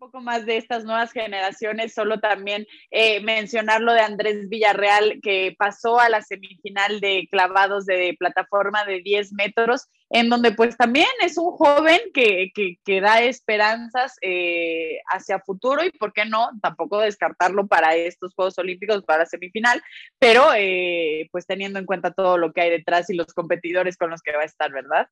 poco 0.00 0.20
más 0.20 0.46
de 0.46 0.56
estas 0.56 0.84
nuevas 0.84 1.12
generaciones, 1.12 1.92
solo 1.92 2.18
también 2.18 2.66
eh, 2.90 3.20
mencionar 3.20 3.82
lo 3.82 3.92
de 3.92 4.00
Andrés 4.00 4.48
Villarreal, 4.48 5.20
que 5.22 5.54
pasó 5.58 6.00
a 6.00 6.08
la 6.08 6.22
semifinal 6.22 7.00
de 7.00 7.28
clavados 7.30 7.84
de 7.84 8.16
plataforma 8.18 8.84
de 8.84 9.02
10 9.02 9.34
metros, 9.34 9.88
en 10.08 10.30
donde 10.30 10.52
pues 10.52 10.76
también 10.76 11.06
es 11.22 11.36
un 11.36 11.52
joven 11.52 12.00
que, 12.14 12.50
que, 12.54 13.00
da 13.00 13.22
esperanzas 13.22 14.16
eh, 14.22 15.00
hacia 15.06 15.38
futuro 15.38 15.84
y, 15.84 15.90
¿por 15.90 16.12
qué 16.12 16.24
no? 16.24 16.50
Tampoco 16.62 16.98
descartarlo 17.00 17.68
para 17.68 17.94
estos 17.94 18.34
Juegos 18.34 18.58
Olímpicos, 18.58 19.04
para 19.04 19.26
semifinal, 19.26 19.82
pero 20.18 20.48
eh, 20.56 21.28
pues 21.30 21.46
teniendo 21.46 21.78
en 21.78 21.86
cuenta 21.86 22.10
todo 22.12 22.38
lo 22.38 22.52
que 22.52 22.62
hay 22.62 22.70
detrás 22.70 23.10
y 23.10 23.14
los 23.14 23.34
competidores 23.34 23.98
con 23.98 24.10
los 24.10 24.22
que 24.22 24.32
va 24.32 24.42
a 24.42 24.46
estar, 24.46 24.72
¿verdad? 24.72 25.08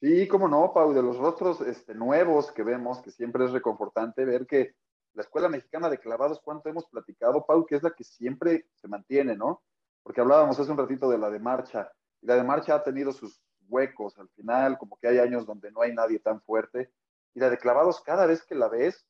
Sí, 0.00 0.28
cómo 0.28 0.46
no, 0.46 0.72
Pau, 0.72 0.92
de 0.94 1.02
los 1.02 1.18
rostros 1.18 1.60
este, 1.60 1.92
nuevos 1.92 2.52
que 2.52 2.62
vemos, 2.62 3.02
que 3.02 3.10
siempre 3.10 3.44
es 3.44 3.50
reconfortante 3.50 4.24
ver 4.24 4.46
que 4.46 4.76
la 5.14 5.22
Escuela 5.22 5.48
Mexicana 5.48 5.90
de 5.90 5.98
Clavados, 5.98 6.40
cuánto 6.40 6.68
hemos 6.68 6.86
platicado, 6.86 7.44
Pau, 7.44 7.66
que 7.66 7.74
es 7.74 7.82
la 7.82 7.90
que 7.90 8.04
siempre 8.04 8.66
se 8.76 8.86
mantiene, 8.86 9.36
¿no? 9.36 9.60
Porque 10.04 10.20
hablábamos 10.20 10.58
hace 10.60 10.70
un 10.70 10.78
ratito 10.78 11.10
de 11.10 11.18
la 11.18 11.30
de 11.30 11.40
marcha, 11.40 11.90
y 12.20 12.26
la 12.26 12.36
de 12.36 12.44
marcha 12.44 12.76
ha 12.76 12.84
tenido 12.84 13.10
sus 13.10 13.42
huecos 13.68 14.16
al 14.20 14.28
final, 14.28 14.78
como 14.78 14.96
que 14.98 15.08
hay 15.08 15.18
años 15.18 15.44
donde 15.44 15.72
no 15.72 15.82
hay 15.82 15.92
nadie 15.92 16.20
tan 16.20 16.40
fuerte, 16.42 16.92
y 17.34 17.40
la 17.40 17.50
de 17.50 17.58
clavados, 17.58 18.00
cada 18.00 18.26
vez 18.26 18.44
que 18.44 18.54
la 18.54 18.68
ves, 18.68 19.04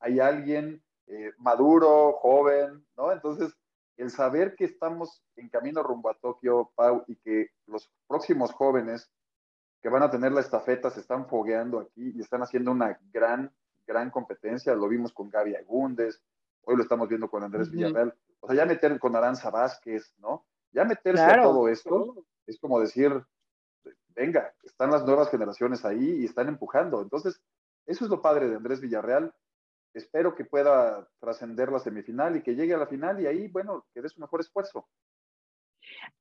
hay 0.00 0.18
alguien 0.18 0.82
eh, 1.06 1.32
maduro, 1.38 2.14
joven, 2.14 2.84
¿no? 2.96 3.12
Entonces, 3.12 3.54
el 3.96 4.10
saber 4.10 4.56
que 4.56 4.64
estamos 4.64 5.22
en 5.36 5.48
camino 5.48 5.84
rumbo 5.84 6.10
a 6.10 6.18
Tokio, 6.18 6.72
Pau, 6.74 7.04
y 7.06 7.14
que 7.14 7.50
los 7.66 7.88
próximos 8.08 8.52
jóvenes 8.52 9.12
que 9.84 9.90
van 9.90 10.02
a 10.02 10.10
tener 10.10 10.32
la 10.32 10.40
estafeta, 10.40 10.88
se 10.88 11.00
están 11.00 11.26
fogueando 11.26 11.78
aquí 11.78 12.14
y 12.16 12.22
están 12.22 12.40
haciendo 12.40 12.70
una 12.70 12.98
gran, 13.12 13.52
gran 13.86 14.10
competencia. 14.10 14.74
Lo 14.74 14.88
vimos 14.88 15.12
con 15.12 15.28
Gaby 15.28 15.56
Agúndez, 15.56 16.22
hoy 16.62 16.76
lo 16.76 16.82
estamos 16.82 17.06
viendo 17.06 17.28
con 17.28 17.44
Andrés 17.44 17.70
Villarreal. 17.70 18.14
O 18.40 18.46
sea, 18.46 18.56
ya 18.56 18.64
meter 18.64 18.98
con 18.98 19.14
Aranza 19.14 19.50
Vázquez, 19.50 20.14
¿no? 20.20 20.46
Ya 20.72 20.86
meterse 20.86 21.22
a 21.22 21.42
todo 21.42 21.68
esto 21.68 22.24
es 22.46 22.58
como 22.58 22.80
decir, 22.80 23.12
venga, 24.16 24.54
están 24.62 24.90
las 24.90 25.04
nuevas 25.04 25.28
generaciones 25.28 25.84
ahí 25.84 26.22
y 26.22 26.24
están 26.24 26.48
empujando. 26.48 27.02
Entonces, 27.02 27.38
eso 27.84 28.06
es 28.06 28.10
lo 28.10 28.22
padre 28.22 28.48
de 28.48 28.56
Andrés 28.56 28.80
Villarreal. 28.80 29.34
Espero 29.92 30.34
que 30.34 30.46
pueda 30.46 31.06
trascender 31.20 31.70
la 31.70 31.78
semifinal 31.78 32.36
y 32.36 32.42
que 32.42 32.54
llegue 32.54 32.72
a 32.72 32.78
la 32.78 32.86
final 32.86 33.20
y 33.20 33.26
ahí, 33.26 33.48
bueno, 33.48 33.84
que 33.92 34.00
dé 34.00 34.08
su 34.08 34.18
mejor 34.22 34.40
esfuerzo. 34.40 34.88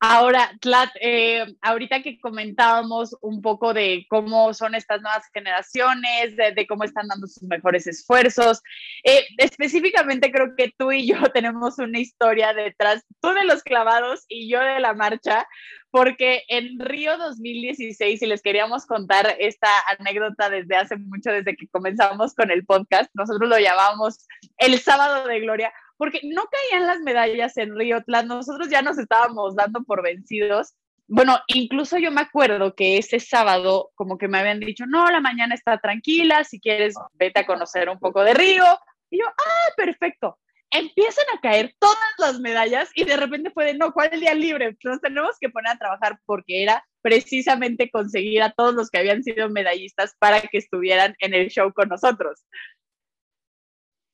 Ahora, 0.05 0.51
Tlat, 0.59 0.89
eh, 0.99 1.45
ahorita 1.61 2.03
que 2.03 2.19
comentábamos 2.19 3.15
un 3.21 3.41
poco 3.41 3.73
de 3.73 4.05
cómo 4.09 4.53
son 4.53 4.75
estas 4.75 5.01
nuevas 5.01 5.25
generaciones, 5.33 6.35
de, 6.35 6.67
cómo 6.67 6.83
están 6.83 7.07
dando 7.07 7.25
sus 7.25 7.43
mejores 7.43 7.87
esfuerzos, 7.87 8.61
eh, 9.05 9.25
específicamente 9.37 10.29
creo 10.29 10.57
que 10.57 10.73
tú 10.77 10.91
y 10.91 11.07
yo 11.07 11.15
tenemos 11.33 11.79
una 11.79 11.99
historia 11.99 12.53
detrás, 12.53 13.05
tú 13.21 13.29
de 13.29 13.45
los 13.45 13.63
clavados 13.63 14.25
y 14.27 14.49
yo 14.49 14.59
de 14.59 14.81
la 14.81 14.93
marcha, 14.93 15.47
porque 15.89 16.43
en 16.49 16.79
Río 16.79 17.17
2016, 17.17 18.21
y 18.21 18.25
les 18.25 18.41
queríamos 18.41 18.85
contar 18.85 19.35
esta 19.39 19.69
anécdota 19.99 20.49
desde 20.49 20.75
hace 20.75 20.97
mucho, 20.97 21.31
desde 21.31 21.55
que 21.55 21.69
comenzamos 21.69 22.33
con 22.33 22.51
el 22.51 22.65
podcast, 22.65 23.09
nosotros 23.13 23.47
lo 23.47 23.57
llamamos 23.57 24.27
el 24.57 24.77
sábado 24.79 25.27
de 25.29 25.39
gloria, 25.39 25.71
porque 25.97 26.21
no 26.23 26.43
caían 26.45 26.87
las 26.87 26.99
medallas 26.99 27.57
en 27.57 27.77
Río 27.77 28.03
nosotros 28.25 28.69
ya 28.69 28.81
nos 28.81 28.97
estábamos 28.97 29.55
dando 29.55 29.83
por 29.83 30.03
vencidos. 30.03 30.73
Bueno, 31.07 31.37
incluso 31.47 31.97
yo 31.97 32.11
me 32.11 32.21
acuerdo 32.21 32.75
que 32.75 32.97
ese 32.97 33.19
sábado 33.19 33.91
como 33.95 34.17
que 34.17 34.27
me 34.27 34.39
habían 34.39 34.59
dicho, 34.59 34.85
no, 34.87 35.09
la 35.09 35.19
mañana 35.19 35.53
está 35.53 35.77
tranquila, 35.77 36.43
si 36.43 36.59
quieres 36.59 36.95
vete 37.13 37.41
a 37.41 37.45
conocer 37.45 37.89
un 37.89 37.99
poco 37.99 38.23
de 38.23 38.33
Río. 38.33 38.65
Y 39.09 39.19
yo, 39.19 39.25
ah, 39.27 39.73
perfecto. 39.75 40.39
Empiezan 40.71 41.25
a 41.37 41.39
caer 41.39 41.75
todas 41.77 41.97
las 42.17 42.39
medallas 42.39 42.89
y 42.95 43.03
de 43.03 43.15
repente 43.15 43.51
fue 43.51 43.65
de, 43.65 43.75
no, 43.75 43.91
¿cuál 43.93 44.07
es 44.07 44.13
el 44.13 44.21
día 44.21 44.33
libre? 44.33 44.75
Nos 44.83 45.01
tenemos 45.01 45.37
que 45.39 45.49
poner 45.49 45.73
a 45.73 45.77
trabajar 45.77 46.19
porque 46.25 46.63
era 46.63 46.83
precisamente 47.03 47.91
conseguir 47.91 48.41
a 48.41 48.51
todos 48.53 48.73
los 48.73 48.89
que 48.89 48.97
habían 48.97 49.23
sido 49.23 49.49
medallistas 49.49 50.15
para 50.17 50.41
que 50.41 50.57
estuvieran 50.57 51.15
en 51.19 51.35
el 51.35 51.49
show 51.49 51.71
con 51.73 51.89
nosotros. 51.89 52.43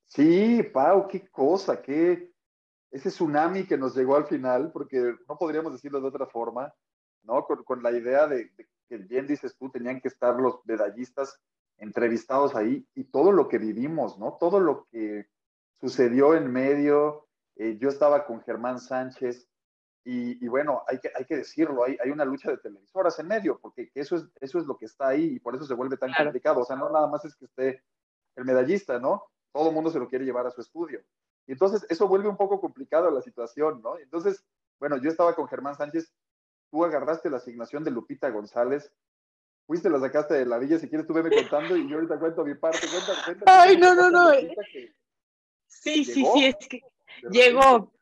Sí, 0.10 0.64
Pau, 0.74 1.08
qué 1.08 1.28
cosa, 1.30 1.82
qué 1.82 2.32
ese 2.92 3.10
tsunami 3.10 3.68
que 3.68 3.78
nos 3.78 3.96
llegó 3.96 4.16
al 4.16 4.26
final, 4.26 4.72
porque 4.72 5.16
no 5.28 5.38
podríamos 5.38 5.72
decirlo 5.72 6.02
de 6.02 6.08
otra 6.08 6.26
forma, 6.26 6.74
¿no? 7.24 7.46
Con, 7.46 7.84
la 7.84 7.92
idea 7.92 8.26
de, 8.28 8.52
que 8.88 8.98
bien 8.98 9.28
dices 9.28 9.56
tú, 9.56 9.70
tenían 9.70 10.02
que 10.02 10.08
estar 10.08 10.36
los 10.36 10.66
medallistas 10.66 11.40
entrevistados 11.78 12.56
ahí 12.56 12.88
y 12.96 13.06
todo 13.06 13.32
lo 13.32 13.48
que 13.48 13.60
vivimos, 13.60 14.18
¿no? 14.18 14.38
Todo 14.40 14.60
lo 14.60 14.88
que 14.92 15.28
sucedió 15.80 16.34
en 16.34 16.52
medio. 16.52 17.28
Eh, 17.56 17.78
yo 17.80 17.90
estaba 17.90 18.26
con 18.26 18.42
Germán 18.42 18.80
Sánchez 18.80 19.48
y, 20.04 20.48
bueno, 20.48 20.82
hay 20.88 20.98
que, 20.98 21.12
hay 21.14 21.26
que 21.26 21.38
decirlo, 21.38 21.84
hay, 21.84 21.96
hay, 22.04 22.10
una 22.10 22.26
lucha 22.26 22.50
de 22.50 22.58
televisoras 22.58 23.20
en 23.20 23.28
medio, 23.28 23.60
porque 23.60 23.92
eso 23.94 24.16
es, 24.16 24.24
eso 24.42 24.58
es 24.58 24.66
lo 24.66 24.76
que 24.76 24.86
está 24.86 25.10
ahí 25.10 25.36
y 25.36 25.40
por 25.40 25.56
eso 25.56 25.66
se 25.66 25.76
vuelve 25.76 25.98
tan 25.98 26.12
complicado. 26.12 26.62
O 26.62 26.66
sea, 26.66 26.76
no 26.78 26.90
nada 26.90 27.06
más 27.06 27.24
es 27.26 27.36
que 27.36 27.46
esté 27.46 27.84
el 28.36 28.46
medallista, 28.46 28.98
¿no? 28.98 29.26
Todo 29.52 29.70
el 29.70 29.76
mundo 29.76 29.90
se 29.90 30.00
lo 30.00 30.08
quiere 30.08 30.26
llevar 30.26 30.46
a 30.48 30.52
su 30.52 30.62
estudio. 30.62 31.02
Y 31.48 31.54
entonces 31.54 31.86
eso 31.90 32.08
vuelve 32.08 32.30
un 32.30 32.38
poco 32.38 32.62
complicado 32.62 33.10
la 33.10 33.22
situación, 33.22 33.82
¿no? 33.82 33.98
Entonces, 33.98 34.44
bueno, 34.80 34.98
yo 34.98 35.10
estaba 35.10 35.36
con 35.36 35.48
Germán 35.48 35.76
Sánchez, 35.76 36.14
tú 36.70 36.86
agarraste 36.86 37.30
la 37.30 37.38
asignación 37.38 37.84
de 37.84 37.92
Lupita 37.92 38.30
González, 38.30 38.92
fuiste, 39.66 39.90
la 39.90 40.00
sacaste 40.00 40.34
de 40.34 40.46
la 40.46 40.58
villa, 40.58 40.80
si 40.80 40.88
quieres 40.88 41.06
tú 41.06 41.14
veme 41.14 41.30
contando 41.30 41.76
y 41.76 41.88
yo 41.88 41.96
ahorita 41.96 42.20
cuento 42.20 42.46
mi 42.46 42.56
parte. 42.56 42.80
Ay, 43.46 43.78
no, 43.78 43.94
no, 43.94 44.10
no. 44.10 44.32
Sí, 45.68 46.04
sí, 46.04 46.26
sí, 46.26 46.46
es 46.46 46.56
que 46.68 46.82
llegó. 47.30 47.94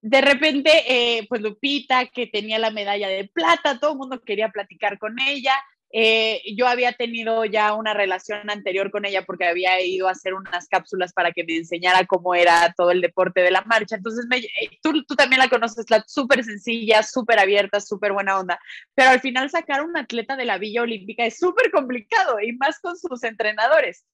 De 0.00 0.20
repente, 0.20 0.70
eh, 0.86 1.26
pues 1.28 1.40
Lupita, 1.40 2.06
que 2.06 2.26
tenía 2.26 2.58
la 2.58 2.70
medalla 2.70 3.08
de 3.08 3.28
plata, 3.28 3.78
todo 3.78 3.92
el 3.92 3.98
mundo 3.98 4.20
quería 4.20 4.48
platicar 4.48 4.98
con 4.98 5.18
ella. 5.20 5.54
Eh, 5.94 6.40
yo 6.56 6.66
había 6.66 6.92
tenido 6.92 7.44
ya 7.44 7.74
una 7.74 7.92
relación 7.92 8.48
anterior 8.48 8.90
con 8.90 9.04
ella 9.04 9.26
porque 9.26 9.46
había 9.46 9.78
ido 9.82 10.08
a 10.08 10.12
hacer 10.12 10.32
unas 10.32 10.66
cápsulas 10.66 11.12
para 11.12 11.32
que 11.32 11.44
me 11.44 11.56
enseñara 11.56 12.06
cómo 12.06 12.34
era 12.34 12.72
todo 12.74 12.90
el 12.90 13.02
deporte 13.02 13.42
de 13.42 13.50
la 13.50 13.62
marcha. 13.62 13.96
Entonces, 13.96 14.26
eh, 14.32 14.70
tú, 14.82 15.04
tú, 15.04 15.14
también 15.14 15.40
la 15.40 15.50
conoces, 15.50 15.90
la 15.90 16.02
súper 16.06 16.42
sencilla, 16.44 17.02
súper 17.02 17.38
abierta, 17.38 17.78
súper 17.80 18.12
buena 18.12 18.38
onda. 18.40 18.58
Pero 18.94 19.10
al 19.10 19.20
final 19.20 19.50
sacar 19.50 19.84
un 19.84 19.96
atleta 19.96 20.34
de 20.36 20.46
la 20.46 20.56
Villa 20.56 20.82
Olímpica 20.82 21.26
es 21.26 21.38
súper 21.38 21.70
complicado 21.70 22.40
y 22.40 22.52
más 22.52 22.80
con 22.80 22.96
sus 22.96 23.22
entrenadores. 23.24 24.06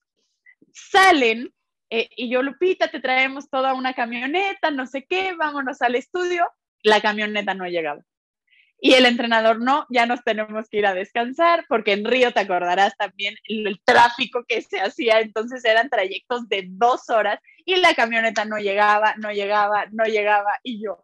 Salen 0.72 1.52
eh, 1.90 2.08
y 2.16 2.30
yo, 2.30 2.42
Lupita, 2.42 2.88
te 2.88 3.00
traemos 3.00 3.48
toda 3.48 3.74
una 3.74 3.94
camioneta, 3.94 4.70
no 4.70 4.86
sé 4.86 5.06
qué, 5.08 5.34
vámonos 5.34 5.80
al 5.82 5.94
estudio. 5.94 6.50
La 6.82 7.00
camioneta 7.00 7.54
no 7.54 7.66
llegaba. 7.66 8.02
Y 8.80 8.94
el 8.94 9.06
entrenador, 9.06 9.60
no, 9.60 9.86
ya 9.90 10.06
nos 10.06 10.22
tenemos 10.22 10.68
que 10.68 10.78
ir 10.78 10.86
a 10.86 10.94
descansar, 10.94 11.64
porque 11.68 11.92
en 11.92 12.04
Río 12.04 12.32
te 12.32 12.40
acordarás 12.40 12.96
también 12.96 13.34
el, 13.48 13.80
tráfico 13.84 14.44
que 14.46 14.62
se 14.62 14.80
hacía, 14.80 15.20
entonces 15.20 15.64
eran 15.64 15.90
trayectos 15.90 16.48
de 16.48 16.66
dos 16.68 17.10
horas 17.10 17.40
y 17.64 17.76
la 17.76 17.94
camioneta 17.94 18.44
no 18.44 18.56
llegaba, 18.58 19.14
no 19.16 19.32
llegaba, 19.32 19.86
no 19.90 20.04
llegaba. 20.04 20.52
Y 20.62 20.82
yo 20.82 21.02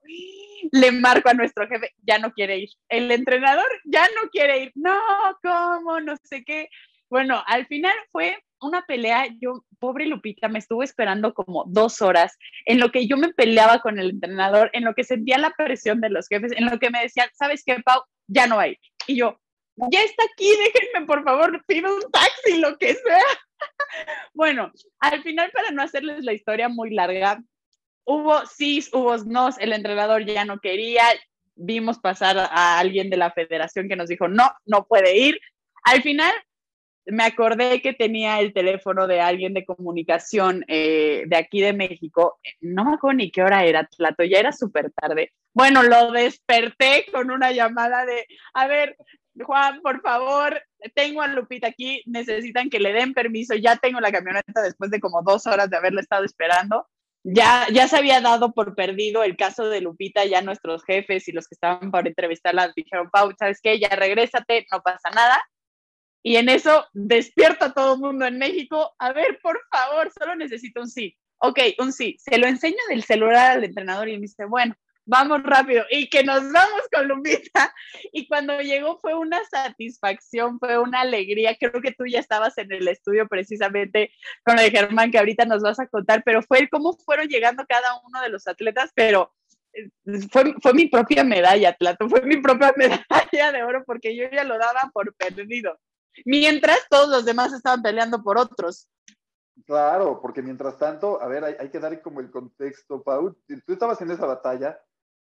le 0.73 0.93
marco 0.93 1.29
a 1.29 1.35
nuestro 1.35 1.67
jefe, 1.69 1.95
ya 2.07 2.19
no 2.19 2.33
quiere 2.33 2.59
ir. 2.59 2.71
El 2.89 3.11
entrenador 3.11 3.67
ya 3.85 4.05
no 4.05 4.31
quiere 4.31 4.63
ir. 4.63 4.73
No, 4.75 4.99
¿cómo? 5.43 6.01
No 6.01 6.15
sé 6.23 6.45
qué. 6.45 6.69
Bueno, 7.11 7.43
al 7.47 7.67
final 7.67 7.95
fue 8.13 8.43
una 8.65 8.83
pelea, 8.87 9.27
yo, 9.41 9.65
pobre 9.79 10.07
Lupita, 10.07 10.49
me 10.49 10.59
estuvo 10.59 10.83
esperando 10.83 11.35
como 11.35 11.65
dos 11.67 12.03
horas, 12.03 12.37
en 12.67 12.81
lo 12.81 12.91
que 12.91 13.07
yo 13.07 13.17
me 13.17 13.33
peleaba 13.33 13.81
con 13.81 13.99
el 13.99 14.11
entrenador, 14.11 14.71
en 14.73 14.85
lo 14.85 14.95
que 14.95 15.05
sentía 15.05 15.39
la 15.39 15.51
presión 15.51 16.01
de 16.01 16.11
los 16.11 16.29
jefes, 16.29 16.53
en 16.53 16.67
lo 16.67 16.79
que 16.79 16.91
me 16.91 17.03
decían, 17.03 17.29
¿sabes 17.35 17.63
qué, 17.65 17.77
Pau? 17.85 18.03
Ya 18.27 18.47
no 18.47 18.59
hay. 18.59 18.79
Y 19.07 19.17
yo, 19.17 19.39
ya 19.77 20.03
está 20.03 20.25
aquí, 20.25 20.49
déjenme 20.49 21.07
por 21.07 21.25
favor, 21.25 21.65
pido 21.67 21.95
un 21.95 22.11
taxi, 22.11 22.59
lo 22.59 22.77
que 22.79 22.95
sea. 22.95 23.25
bueno, 24.35 24.73
al 25.01 25.23
final, 25.23 25.51
para 25.53 25.71
no 25.71 25.83
hacerles 25.83 26.25
la 26.25 26.33
historia 26.33 26.69
muy 26.69 26.91
larga, 26.95 27.43
hubo 28.05 28.45
sí, 28.47 28.85
hubo 28.93 29.17
no, 29.19 29.49
el 29.59 29.73
entrenador 29.73 30.25
ya 30.25 30.45
no 30.45 30.59
quería, 30.61 31.05
vimos 31.57 31.99
pasar 31.99 32.39
a 32.39 32.79
alguien 32.79 33.11
de 33.11 33.17
la 33.17 33.31
federación 33.31 33.89
que 33.89 33.97
nos 33.97 34.09
dijo, 34.09 34.29
no, 34.29 34.51
no 34.65 34.87
puede 34.87 35.17
ir. 35.17 35.41
Al 35.85 36.03
final 36.03 36.33
me 37.07 37.25
acordé 37.25 37.81
que 37.83 37.93
tenía 37.93 38.41
el 38.41 38.53
teléfono 38.53 39.07
de 39.07 39.21
alguien 39.21 39.55
de 39.55 39.65
comunicación 39.65 40.65
eh, 40.69 41.25
de 41.27 41.37
aquí 41.37 41.61
de 41.61 41.73
México. 41.73 42.39
No 42.61 42.85
me 42.85 42.95
acuerdo 42.95 43.19
ni 43.19 43.31
qué 43.31 43.43
hora 43.43 43.65
era, 43.65 43.87
Tlato, 43.87 44.25
ya 44.25 44.39
era 44.39 44.53
súper 44.53 44.91
tarde. 44.91 45.33
Bueno, 45.53 45.83
lo 45.83 46.13
desperté 46.13 47.07
con 47.13 47.31
una 47.31 47.53
llamada 47.53 48.05
de, 48.07 48.27
a 48.55 48.67
ver, 48.67 48.97
Juan, 49.41 49.81
por 49.83 50.01
favor, 50.01 50.61
tengo 50.95 51.23
a 51.23 51.29
Lupita 51.29 51.69
aquí, 51.69 52.03
necesitan 52.07 52.71
que 52.71 52.81
le 52.81 52.93
den 52.93 53.15
permiso, 53.15 53.55
ya 53.55 53.77
tengo 53.77 54.01
la 54.01 54.13
camioneta 54.13 54.63
después 54.63 54.91
de 54.91 55.01
como 55.01 55.23
dos 55.23 55.47
horas 55.47 55.71
de 55.71 55.77
haberla 55.77 56.01
estado 56.01 56.25
esperando. 56.25 56.87
Ya, 57.27 57.67
ya 57.73 57.89
se 57.89 57.97
había 57.97 58.21
dado 58.21 58.53
por 58.53 58.75
perdido 58.75 59.23
el 59.23 59.37
caso 59.37 59.69
de 59.69 59.81
Lupita, 59.81 60.27
ya 60.27 60.43
nuestros 60.43 60.85
jefes 60.85 61.27
y 61.29 61.33
los 61.33 61.49
que 61.49 61.55
estaban 61.55 61.91
por 61.91 62.07
entrevistarla 62.07 62.73
dijeron, 62.77 63.09
Pau, 63.11 63.33
¿sabes 63.39 63.61
qué? 63.63 63.79
Ya 63.79 63.89
regrésate, 63.89 64.67
no 64.71 64.83
pasa 64.83 65.09
nada 65.11 65.43
Y 66.27 66.37
en 66.37 66.49
eso 66.49 66.87
despierta 66.95 67.67
a 67.67 67.75
todo 67.75 67.95
el 67.95 68.01
mundo 68.01 68.25
en 68.25 68.39
México. 68.39 68.95
A 68.99 69.13
ver, 69.13 69.39
por 69.43 69.61
favor, 69.71 70.11
solo 70.11 70.35
necesito 70.35 70.81
un 70.81 70.89
sí. 70.89 71.15
Ok, 71.37 71.61
un 71.79 71.93
sí. 71.93 72.17
Se 72.19 72.39
lo 72.39 72.47
enseño 72.47 72.79
del 72.89 73.05
celular 73.05 73.59
al 73.59 73.65
entrenador 73.65 74.09
y 74.09 74.15
me 74.15 74.23
dice, 74.23 74.47
bueno, 74.47 74.75
vamos 75.05 75.43
rápido 75.43 75.85
y 75.91 76.09
que 76.09 76.25
nos 76.25 76.51
vamos 76.51 76.81
con 76.91 77.09
Lupita. 77.09 77.75
Y 78.11 78.27
cuando 78.27 78.59
llegó 78.61 78.99
fue 79.01 79.15
una 79.15 79.39
satisfacción, 79.45 80.59
fue 80.59 80.79
una 80.79 81.03
alegría. 81.03 81.57
Creo 81.61 81.83
que 81.83 81.93
tú 81.93 82.07
ya 82.07 82.21
estabas 82.21 82.57
en 82.57 82.73
el 82.73 82.89
estudio 82.89 83.29
precisamente 83.29 84.11
con 84.47 84.57
de 84.57 84.71
Germán, 84.71 85.11
que 85.11 85.19
ahorita 85.19 85.45
nos 85.45 85.63
vas 85.63 85.79
a 85.79 85.89
contar, 85.89 86.23
pero 86.25 86.43
fue 86.43 86.71
cómo 86.71 86.97
fueron 87.05 87.29
llegando 87.29 87.67
cada 87.69 88.01
uno 88.03 88.23
de 88.23 88.31
los 88.31 88.47
atletas, 88.47 88.93
pero 88.95 89.31
eh, 89.75 89.91
fue, 90.33 90.55
fue 90.63 90.73
mi 90.73 90.87
propia 90.87 91.23
medalla, 91.23 91.75
Tlato, 91.75 92.09
fue 92.09 92.23
mi 92.23 92.39
propia 92.39 92.73
medalla 92.79 93.53
de 93.53 93.63
oro 93.63 93.85
porque 93.85 94.17
yo 94.17 94.25
ya 94.33 94.45
lo 94.45 94.57
daba 94.57 94.91
por 94.95 95.15
perdido. 95.17 95.79
Mientras 96.25 96.79
todos 96.89 97.09
los 97.09 97.25
demás 97.25 97.53
estaban 97.53 97.83
peleando 97.83 98.23
por 98.23 98.39
otros. 98.39 98.89
Claro, 99.67 100.21
porque 100.21 100.43
mientras 100.43 100.79
tanto, 100.79 101.21
a 101.23 101.29
ver, 101.29 101.45
hay, 101.45 101.57
hay 101.59 101.71
que 101.71 101.79
dar 101.79 102.01
como 102.03 102.21
el 102.21 102.31
contexto, 102.31 103.03
Pau. 103.03 103.37
Tú 103.67 103.73
estabas 103.73 104.01
en 104.01 104.11
esa 104.11 104.27
batalla, 104.27 104.79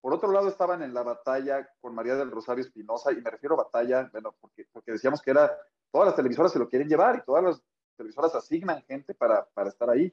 por 0.02 0.14
otro 0.14 0.32
lado, 0.32 0.48
estaban 0.48 0.82
en 0.82 0.92
la 0.92 1.04
batalla 1.04 1.68
con 1.80 1.94
María 1.94 2.16
del 2.16 2.30
Rosario 2.30 2.64
Espinosa, 2.64 3.12
y 3.12 3.20
me 3.20 3.30
refiero 3.30 3.54
a 3.54 3.64
batalla, 3.64 4.08
bueno, 4.12 4.34
porque, 4.40 4.66
porque 4.72 4.92
decíamos 4.92 5.22
que 5.22 5.30
era, 5.30 5.56
todas 5.92 6.06
las 6.06 6.16
televisoras 6.16 6.52
se 6.52 6.58
lo 6.58 6.68
quieren 6.68 6.88
llevar 6.88 7.16
y 7.16 7.24
todas 7.24 7.44
las 7.44 7.62
televisoras 7.96 8.34
asignan 8.34 8.82
gente 8.82 9.14
para, 9.14 9.44
para 9.54 9.68
estar 9.68 9.88
ahí. 9.88 10.12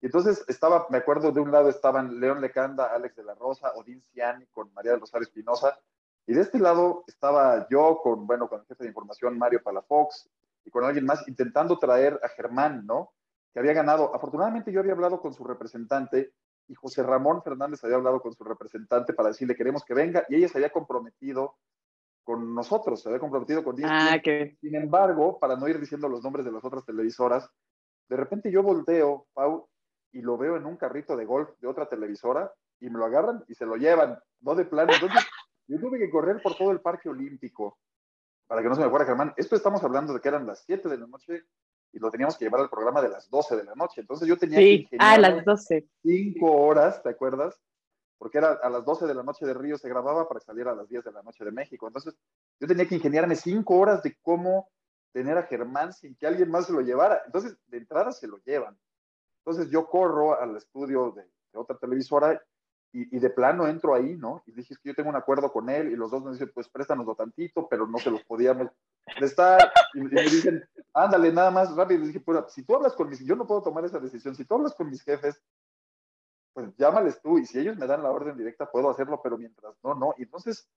Y 0.00 0.06
entonces 0.06 0.42
estaba, 0.48 0.86
me 0.88 0.96
acuerdo, 0.96 1.30
de 1.30 1.40
un 1.40 1.52
lado 1.52 1.68
estaban 1.68 2.18
León 2.18 2.40
Lecanda, 2.40 2.86
Alex 2.86 3.16
de 3.16 3.24
la 3.24 3.34
Rosa, 3.34 3.72
Odín 3.74 4.02
Ciani 4.12 4.46
con 4.46 4.72
María 4.72 4.92
del 4.92 5.00
Rosario 5.00 5.26
Espinosa, 5.26 5.78
y 6.28 6.34
de 6.34 6.42
este 6.42 6.58
lado 6.58 7.04
estaba 7.06 7.66
yo 7.70 8.00
con, 8.02 8.26
bueno, 8.26 8.50
con 8.50 8.60
el 8.60 8.66
jefe 8.66 8.84
de 8.84 8.90
información 8.90 9.38
Mario 9.38 9.62
Palafox 9.62 10.28
y 10.62 10.70
con 10.70 10.84
alguien 10.84 11.06
más 11.06 11.26
intentando 11.26 11.78
traer 11.78 12.20
a 12.22 12.28
Germán, 12.28 12.84
¿no? 12.84 13.14
Que 13.50 13.60
había 13.60 13.72
ganado. 13.72 14.14
Afortunadamente 14.14 14.70
yo 14.70 14.80
había 14.80 14.92
hablado 14.92 15.22
con 15.22 15.32
su 15.32 15.42
representante 15.42 16.34
y 16.66 16.74
José 16.74 17.02
Ramón 17.02 17.42
Fernández 17.42 17.82
había 17.82 17.96
hablado 17.96 18.20
con 18.20 18.34
su 18.34 18.44
representante 18.44 19.14
para 19.14 19.30
decirle 19.30 19.56
queremos 19.56 19.86
que 19.86 19.94
venga 19.94 20.26
y 20.28 20.36
ella 20.36 20.48
se 20.48 20.58
había 20.58 20.68
comprometido 20.68 21.56
con 22.22 22.54
nosotros, 22.54 23.00
se 23.00 23.08
había 23.08 23.20
comprometido 23.20 23.64
con 23.64 23.74
Disney. 23.74 23.96
Ah, 23.98 24.20
Sin 24.60 24.74
embargo, 24.74 25.38
para 25.38 25.56
no 25.56 25.66
ir 25.66 25.80
diciendo 25.80 26.10
los 26.10 26.22
nombres 26.22 26.44
de 26.44 26.52
las 26.52 26.62
otras 26.62 26.84
televisoras, 26.84 27.48
de 28.06 28.16
repente 28.18 28.50
yo 28.52 28.62
volteo, 28.62 29.28
Pau, 29.32 29.66
y 30.12 30.20
lo 30.20 30.36
veo 30.36 30.58
en 30.58 30.66
un 30.66 30.76
carrito 30.76 31.16
de 31.16 31.24
golf 31.24 31.48
de 31.58 31.68
otra 31.68 31.88
televisora 31.88 32.52
y 32.80 32.90
me 32.90 32.98
lo 32.98 33.06
agarran 33.06 33.42
y 33.48 33.54
se 33.54 33.64
lo 33.64 33.76
llevan, 33.76 34.18
no 34.42 34.54
de 34.54 34.66
plano. 34.66 34.92
Entonces, 34.92 35.26
yo 35.68 35.78
tuve 35.78 35.98
que 35.98 36.10
correr 36.10 36.42
por 36.42 36.56
todo 36.56 36.72
el 36.72 36.80
parque 36.80 37.08
olímpico 37.08 37.78
para 38.46 38.62
que 38.62 38.68
no 38.68 38.74
se 38.74 38.80
me 38.80 38.88
fuera 38.88 39.04
Germán. 39.04 39.34
Esto 39.36 39.54
estamos 39.54 39.84
hablando 39.84 40.14
de 40.14 40.20
que 40.20 40.28
eran 40.28 40.46
las 40.46 40.64
7 40.64 40.88
de 40.88 40.96
la 40.96 41.06
noche 41.06 41.44
y 41.92 41.98
lo 41.98 42.10
teníamos 42.10 42.36
que 42.36 42.46
llevar 42.46 42.62
al 42.62 42.70
programa 42.70 43.02
de 43.02 43.10
las 43.10 43.28
12 43.28 43.56
de 43.56 43.64
la 43.64 43.74
noche. 43.74 44.00
Entonces 44.00 44.26
yo 44.26 44.38
tenía 44.38 44.58
sí, 44.58 44.86
que 44.90 44.96
a 44.98 45.18
las 45.18 45.44
12. 45.44 45.86
Cinco 46.02 46.52
horas, 46.52 47.02
¿te 47.02 47.10
acuerdas? 47.10 47.60
Porque 48.16 48.38
era 48.38 48.52
a 48.52 48.70
las 48.70 48.84
12 48.84 49.06
de 49.06 49.14
la 49.14 49.22
noche 49.22 49.46
de 49.46 49.54
Río 49.54 49.76
se 49.76 49.88
grababa 49.88 50.26
para 50.26 50.40
que 50.40 50.46
saliera 50.46 50.72
a 50.72 50.74
las 50.74 50.88
10 50.88 51.04
de 51.04 51.12
la 51.12 51.22
noche 51.22 51.44
de 51.44 51.52
México. 51.52 51.86
Entonces 51.86 52.16
yo 52.58 52.66
tenía 52.66 52.88
que 52.88 52.94
ingeniarme 52.94 53.36
cinco 53.36 53.76
horas 53.76 54.02
de 54.02 54.16
cómo 54.22 54.70
tener 55.12 55.36
a 55.36 55.44
Germán 55.44 55.92
sin 55.92 56.16
que 56.16 56.26
alguien 56.26 56.50
más 56.50 56.66
se 56.66 56.72
lo 56.72 56.80
llevara. 56.80 57.22
Entonces, 57.26 57.56
de 57.66 57.78
entrada 57.78 58.12
se 58.12 58.26
lo 58.26 58.38
llevan. 58.38 58.78
Entonces 59.44 59.70
yo 59.70 59.86
corro 59.86 60.40
al 60.40 60.56
estudio 60.56 61.12
de, 61.12 61.22
de 61.22 61.58
otra 61.58 61.76
televisora 61.76 62.42
y, 62.92 63.16
y, 63.16 63.20
de 63.20 63.30
plano 63.30 63.66
entro 63.66 63.94
ahí, 63.94 64.16
¿no? 64.16 64.42
Y 64.46 64.52
dije, 64.52 64.74
es 64.74 64.78
que 64.78 64.88
yo 64.88 64.94
tengo 64.94 65.10
un 65.10 65.16
acuerdo 65.16 65.52
con 65.52 65.68
él 65.68 65.92
y 65.92 65.96
los 65.96 66.10
dos 66.10 66.24
me 66.24 66.32
dicen, 66.32 66.50
pues 66.54 66.68
préstanoslo 66.68 67.14
tantito, 67.14 67.68
pero 67.68 67.86
no 67.86 67.98
se 67.98 68.10
los 68.10 68.24
podíamos 68.24 68.70
prestar. 69.18 69.70
Y, 69.94 70.00
y 70.00 70.02
me 70.04 70.22
dicen, 70.22 70.64
ándale, 70.94 71.32
nada 71.32 71.50
más 71.50 71.74
rápido. 71.76 72.04
Y 72.04 72.08
dije, 72.08 72.20
pues 72.20 72.52
si 72.52 72.62
tú 72.62 72.76
hablas 72.76 72.94
con 72.94 73.08
mis, 73.08 73.20
yo 73.20 73.36
no 73.36 73.46
puedo 73.46 73.62
tomar 73.62 73.84
esa 73.84 73.98
decisión, 73.98 74.34
si 74.34 74.44
tú 74.44 74.54
hablas 74.54 74.74
con 74.74 74.88
mis 74.88 75.02
jefes, 75.02 75.42
pues 76.58 76.74
llámales 76.76 77.20
tú 77.22 77.38
y 77.38 77.46
si 77.46 77.58
ellos 77.60 77.76
me 77.76 77.86
dan 77.86 78.02
la 78.02 78.10
orden 78.10 78.36
directa 78.36 78.68
puedo 78.68 78.90
hacerlo, 78.90 79.20
pero 79.22 79.38
mientras 79.38 79.76
no, 79.84 79.94
no. 79.94 80.14
Y 80.18 80.24
entonces, 80.24 80.68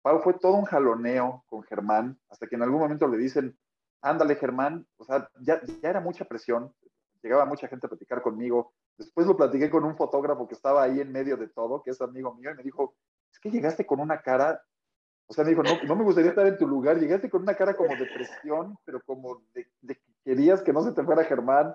Pau, 0.00 0.20
fue 0.20 0.34
todo 0.34 0.54
un 0.54 0.64
jaloneo 0.64 1.44
con 1.48 1.62
Germán, 1.64 2.18
hasta 2.28 2.46
que 2.46 2.54
en 2.54 2.62
algún 2.62 2.80
momento 2.80 3.08
le 3.08 3.16
dicen, 3.16 3.58
ándale 4.00 4.36
Germán, 4.36 4.86
o 4.96 5.04
sea, 5.04 5.28
ya, 5.40 5.60
ya 5.82 5.90
era 5.90 6.00
mucha 6.00 6.24
presión, 6.24 6.72
llegaba 7.22 7.46
mucha 7.46 7.66
gente 7.66 7.86
a 7.86 7.88
platicar 7.88 8.22
conmigo, 8.22 8.72
Después 8.96 9.26
lo 9.26 9.36
platiqué 9.36 9.70
con 9.70 9.84
un 9.84 9.96
fotógrafo 9.96 10.46
que 10.46 10.54
estaba 10.54 10.82
ahí 10.82 11.00
en 11.00 11.10
medio 11.10 11.36
de 11.36 11.48
todo, 11.48 11.82
que 11.82 11.90
es 11.90 12.00
amigo 12.00 12.34
mío, 12.34 12.50
y 12.52 12.54
me 12.54 12.62
dijo, 12.62 12.94
es 13.32 13.38
que 13.40 13.50
llegaste 13.50 13.84
con 13.84 14.00
una 14.00 14.20
cara, 14.22 14.62
o 15.26 15.32
sea, 15.32 15.44
me 15.44 15.50
dijo, 15.50 15.62
no, 15.62 15.82
no 15.82 15.96
me 15.96 16.04
gustaría 16.04 16.30
estar 16.30 16.46
en 16.46 16.58
tu 16.58 16.68
lugar, 16.68 16.98
llegaste 16.98 17.28
con 17.28 17.42
una 17.42 17.54
cara 17.54 17.74
como 17.74 17.96
de 17.96 18.06
presión, 18.06 18.76
pero 18.84 19.00
como 19.04 19.42
de, 19.52 19.68
que 19.86 20.00
querías 20.24 20.62
que 20.62 20.72
no 20.72 20.82
se 20.82 20.92
te 20.92 21.02
fuera 21.02 21.24
Germán, 21.24 21.74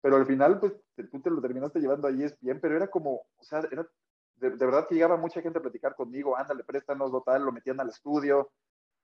pero 0.00 0.16
al 0.16 0.26
final, 0.26 0.60
pues, 0.60 0.72
tú 1.10 1.20
te 1.20 1.30
lo 1.30 1.40
terminaste 1.40 1.80
llevando 1.80 2.06
ahí 2.06 2.22
es 2.22 2.38
bien, 2.40 2.60
pero 2.60 2.76
era 2.76 2.88
como, 2.88 3.14
o 3.14 3.42
sea, 3.42 3.62
de, 3.62 4.50
verdad 4.50 4.86
que 4.88 4.94
llegaba 4.94 5.16
mucha 5.16 5.42
gente 5.42 5.58
a 5.58 5.62
platicar 5.62 5.94
conmigo, 5.94 6.36
ándale, 6.36 6.64
préstanos, 6.64 7.10
lo 7.10 7.22
tal, 7.22 7.42
lo 7.42 7.52
metían 7.52 7.80
al 7.80 7.88
estudio, 7.88 8.50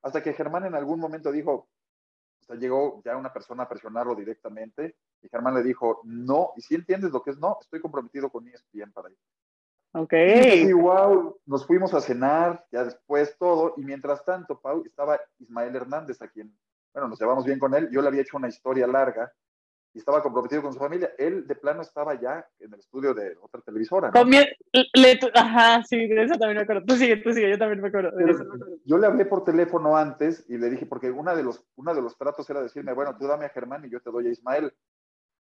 hasta 0.02 0.22
que 0.22 0.32
Germán 0.32 0.64
en 0.64 0.74
algún 0.74 1.00
momento 1.00 1.32
dijo, 1.32 1.68
o 2.46 2.52
sea, 2.52 2.60
llegó 2.60 3.02
ya 3.04 3.16
una 3.16 3.32
persona 3.32 3.64
a 3.64 3.68
presionarlo 3.68 4.14
directamente 4.14 4.96
y 5.20 5.28
Germán 5.28 5.54
le 5.54 5.64
dijo, 5.64 6.00
no, 6.04 6.52
y 6.56 6.62
si 6.62 6.76
entiendes 6.76 7.10
lo 7.10 7.22
que 7.22 7.30
es 7.30 7.38
no, 7.38 7.58
estoy 7.60 7.80
comprometido 7.80 8.30
con 8.30 8.46
ESPN 8.46 8.92
para 8.92 9.10
ir. 9.10 9.18
Ok. 9.92 10.12
Y 10.12 10.72
wow, 10.72 11.40
nos 11.46 11.66
fuimos 11.66 11.92
a 11.94 12.00
cenar, 12.00 12.64
ya 12.70 12.84
después 12.84 13.36
todo, 13.38 13.74
y 13.76 13.82
mientras 13.82 14.24
tanto, 14.24 14.60
Pau, 14.60 14.84
estaba 14.84 15.18
Ismael 15.38 15.74
Hernández, 15.74 16.22
a 16.22 16.28
quien, 16.28 16.56
bueno, 16.92 17.08
nos 17.08 17.18
llevamos 17.18 17.44
bien 17.44 17.58
con 17.58 17.74
él, 17.74 17.88
yo 17.90 18.00
le 18.00 18.08
había 18.08 18.20
hecho 18.20 18.36
una 18.36 18.48
historia 18.48 18.86
larga 18.86 19.32
y 19.96 19.98
estaba 19.98 20.22
comprometido 20.22 20.60
con 20.60 20.74
su 20.74 20.78
familia. 20.78 21.10
Él 21.16 21.46
de 21.46 21.54
plano 21.54 21.80
estaba 21.80 22.20
ya 22.20 22.46
en 22.60 22.70
el 22.70 22.80
estudio 22.80 23.14
de 23.14 23.34
otra 23.40 23.62
televisora. 23.62 24.10
¿no? 24.10 24.24
Le, 24.24 25.18
ajá, 25.32 25.82
sí, 25.84 26.06
de 26.06 26.24
eso 26.24 26.34
también 26.34 26.58
me 26.58 26.62
acuerdo. 26.64 26.84
Tú 26.84 26.96
sigue, 26.96 27.16
tú 27.16 27.32
sigue, 27.32 27.48
yo 27.48 27.56
también 27.56 27.80
me 27.80 27.88
acuerdo. 27.88 28.12
Yo 28.84 28.98
le 28.98 29.06
hablé 29.06 29.24
por 29.24 29.44
teléfono 29.44 29.96
antes 29.96 30.44
y 30.50 30.58
le 30.58 30.68
dije, 30.68 30.84
porque 30.84 31.10
uno 31.10 31.34
de, 31.34 31.42
los, 31.42 31.64
uno 31.76 31.94
de 31.94 32.02
los 32.02 32.18
tratos 32.18 32.48
era 32.50 32.60
decirme, 32.60 32.92
bueno, 32.92 33.16
tú 33.16 33.26
dame 33.26 33.46
a 33.46 33.48
Germán 33.48 33.86
y 33.86 33.88
yo 33.88 34.00
te 34.02 34.10
doy 34.10 34.26
a 34.26 34.30
Ismael. 34.32 34.70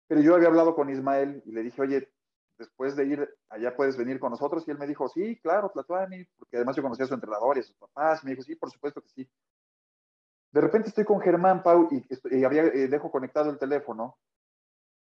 Pero 0.06 0.20
yo 0.20 0.34
había 0.34 0.48
hablado 0.48 0.74
con 0.74 0.90
Ismael 0.90 1.42
y 1.46 1.52
le 1.52 1.62
dije, 1.62 1.80
oye, 1.80 2.12
después 2.58 2.94
de 2.94 3.06
ir 3.06 3.34
allá 3.48 3.74
puedes 3.74 3.96
venir 3.96 4.20
con 4.20 4.32
nosotros. 4.32 4.68
Y 4.68 4.70
él 4.70 4.76
me 4.76 4.86
dijo, 4.86 5.08
sí, 5.08 5.40
claro, 5.42 5.70
Tlatuani, 5.70 6.26
porque 6.38 6.56
además 6.56 6.76
yo 6.76 6.82
conocía 6.82 7.06
a 7.06 7.08
su 7.08 7.14
entrenador 7.14 7.56
y 7.56 7.60
a 7.60 7.62
sus 7.62 7.76
papás. 7.76 8.22
Y 8.22 8.26
me 8.26 8.32
dijo, 8.32 8.42
sí, 8.42 8.54
por 8.54 8.70
supuesto 8.70 9.00
que 9.00 9.08
sí. 9.08 9.26
De 10.56 10.62
repente 10.62 10.88
estoy 10.88 11.04
con 11.04 11.20
Germán, 11.20 11.62
Pau, 11.62 11.86
y, 11.90 12.02
y 12.34 12.42
había, 12.42 12.62
eh, 12.62 12.88
dejo 12.88 13.10
conectado 13.10 13.50
el 13.50 13.58
teléfono 13.58 14.16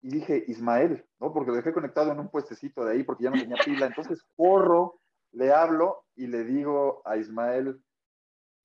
y 0.02 0.10
dije, 0.10 0.44
Ismael, 0.48 1.06
¿no? 1.20 1.32
Porque 1.32 1.52
lo 1.52 1.58
dejé 1.58 1.74
conectado 1.74 2.12
en 2.12 2.20
un 2.20 2.30
puestecito 2.30 2.84
de 2.84 2.94
ahí 2.94 3.04
porque 3.04 3.26
ya 3.26 3.30
no 3.30 3.40
tenía 3.40 3.58
pila. 3.64 3.86
Entonces 3.86 4.24
corro, 4.36 5.00
le 5.32 5.54
hablo 5.54 6.06
y 6.16 6.28
le 6.28 6.44
digo 6.44 7.02
a 7.06 7.18
Ismael, 7.18 7.82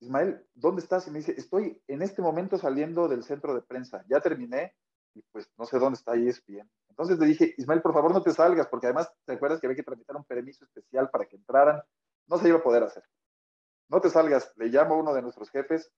Ismael, 0.00 0.44
¿dónde 0.54 0.82
estás? 0.82 1.06
Y 1.06 1.10
me 1.10 1.18
dice, 1.18 1.34
estoy 1.36 1.80
en 1.88 2.02
este 2.02 2.22
momento 2.22 2.58
saliendo 2.58 3.08
del 3.08 3.22
centro 3.22 3.54
de 3.54 3.62
prensa, 3.62 4.04
ya 4.08 4.20
terminé 4.20 4.74
y 5.14 5.22
pues 5.32 5.50
no 5.56 5.64
sé 5.64 5.78
dónde 5.78 5.96
está 5.96 6.14
ESPN. 6.14 6.68
Entonces 6.88 7.18
le 7.18 7.26
dije, 7.26 7.54
Ismael, 7.58 7.82
por 7.82 7.92
favor 7.92 8.12
no 8.12 8.22
te 8.22 8.32
salgas, 8.32 8.68
porque 8.68 8.86
además 8.86 9.10
te 9.24 9.34
acuerdas 9.34 9.60
que 9.60 9.66
había 9.66 9.76
que 9.76 9.82
tramitar 9.82 10.16
un 10.16 10.24
permiso 10.24 10.64
especial 10.64 11.10
para 11.10 11.26
que 11.26 11.36
entraran. 11.36 11.82
No 12.26 12.38
se 12.38 12.48
iba 12.48 12.58
a 12.58 12.62
poder 12.62 12.82
hacer. 12.82 13.04
No 13.88 14.00
te 14.00 14.10
salgas, 14.10 14.52
le 14.56 14.66
llamo 14.66 14.94
a 14.94 14.98
uno 14.98 15.14
de 15.14 15.22
nuestros 15.22 15.50
jefes 15.50 15.90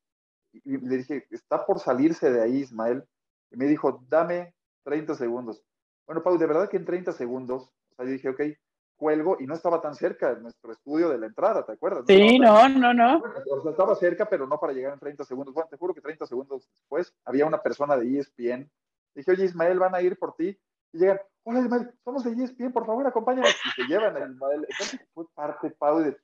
y, 0.52 0.74
y 0.74 0.78
le 0.78 0.98
dije, 0.98 1.26
está 1.30 1.64
por 1.64 1.80
salirse 1.80 2.30
de 2.30 2.42
ahí, 2.42 2.58
Ismael. 2.58 3.04
Y 3.50 3.56
me 3.56 3.66
dijo, 3.66 4.04
dame 4.08 4.54
30 4.88 5.14
segundos. 5.16 5.62
Bueno, 6.06 6.22
Pau, 6.22 6.38
de 6.38 6.46
verdad 6.46 6.70
que 6.70 6.78
en 6.78 6.86
30 6.86 7.12
segundos, 7.12 7.64
o 7.64 7.94
sea, 7.94 8.06
yo 8.06 8.12
dije, 8.12 8.28
ok, 8.30 8.40
cuelgo 8.96 9.36
y 9.38 9.46
no 9.46 9.52
estaba 9.52 9.82
tan 9.82 9.94
cerca 9.94 10.34
de 10.34 10.40
nuestro 10.40 10.72
estudio 10.72 11.10
de 11.10 11.18
la 11.18 11.26
entrada, 11.26 11.64
¿te 11.66 11.72
acuerdas? 11.72 12.04
Sí, 12.06 12.38
no, 12.38 12.66
no, 12.70 12.94
no. 12.94 13.22
O 13.50 13.60
sea, 13.60 13.70
estaba 13.72 13.94
cerca, 13.96 14.26
pero 14.26 14.46
no 14.46 14.58
para 14.58 14.72
llegar 14.72 14.94
en 14.94 14.98
30 14.98 15.24
segundos. 15.24 15.52
Bueno, 15.52 15.68
te 15.68 15.76
juro 15.76 15.92
que 15.92 16.00
30 16.00 16.24
segundos 16.24 16.66
después 16.72 17.14
había 17.26 17.44
una 17.44 17.60
persona 17.60 17.98
de 17.98 18.18
ESPN. 18.18 18.70
Dije, 19.14 19.30
oye, 19.30 19.44
Ismael, 19.44 19.78
van 19.78 19.94
a 19.94 20.00
ir 20.00 20.18
por 20.18 20.34
ti. 20.34 20.58
Y 20.92 20.98
llegan, 20.98 21.20
hola 21.42 21.60
Ismael, 21.60 21.92
somos 22.02 22.24
de 22.24 22.30
ESPN, 22.42 22.72
por 22.72 22.86
favor, 22.86 23.06
acompáñanos. 23.06 23.54
Y 23.66 23.82
se 23.82 23.86
llevan 23.86 24.16
a 24.16 24.20
Ismael. 24.26 24.66
Entonces 24.70 25.00
fue 25.12 25.26
parte, 25.34 25.70
Pau, 25.72 25.98
de 25.98 26.16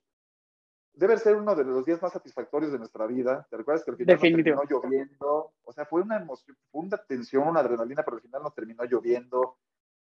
debe 0.95 1.17
ser 1.17 1.35
uno 1.35 1.55
de 1.55 1.63
los 1.63 1.85
días 1.85 2.01
más 2.01 2.13
satisfactorios 2.13 2.71
de 2.71 2.79
nuestra 2.79 3.05
vida. 3.05 3.45
¿Te 3.49 3.57
recuerdas 3.57 3.83
que 3.83 3.91
al 3.91 3.97
final 3.97 4.15
nos 4.15 4.21
terminó 4.21 4.63
lloviendo? 4.63 5.53
O 5.63 5.73
sea, 5.73 5.85
fue 5.85 6.01
una 6.01 6.17
emoción, 6.17 6.57
fue 6.71 6.81
una 6.81 6.97
tensión, 6.97 7.47
una 7.47 7.59
adrenalina, 7.59 8.03
pero 8.03 8.17
al 8.17 8.23
final 8.23 8.43
nos 8.43 8.53
terminó 8.53 8.83
lloviendo. 8.83 9.57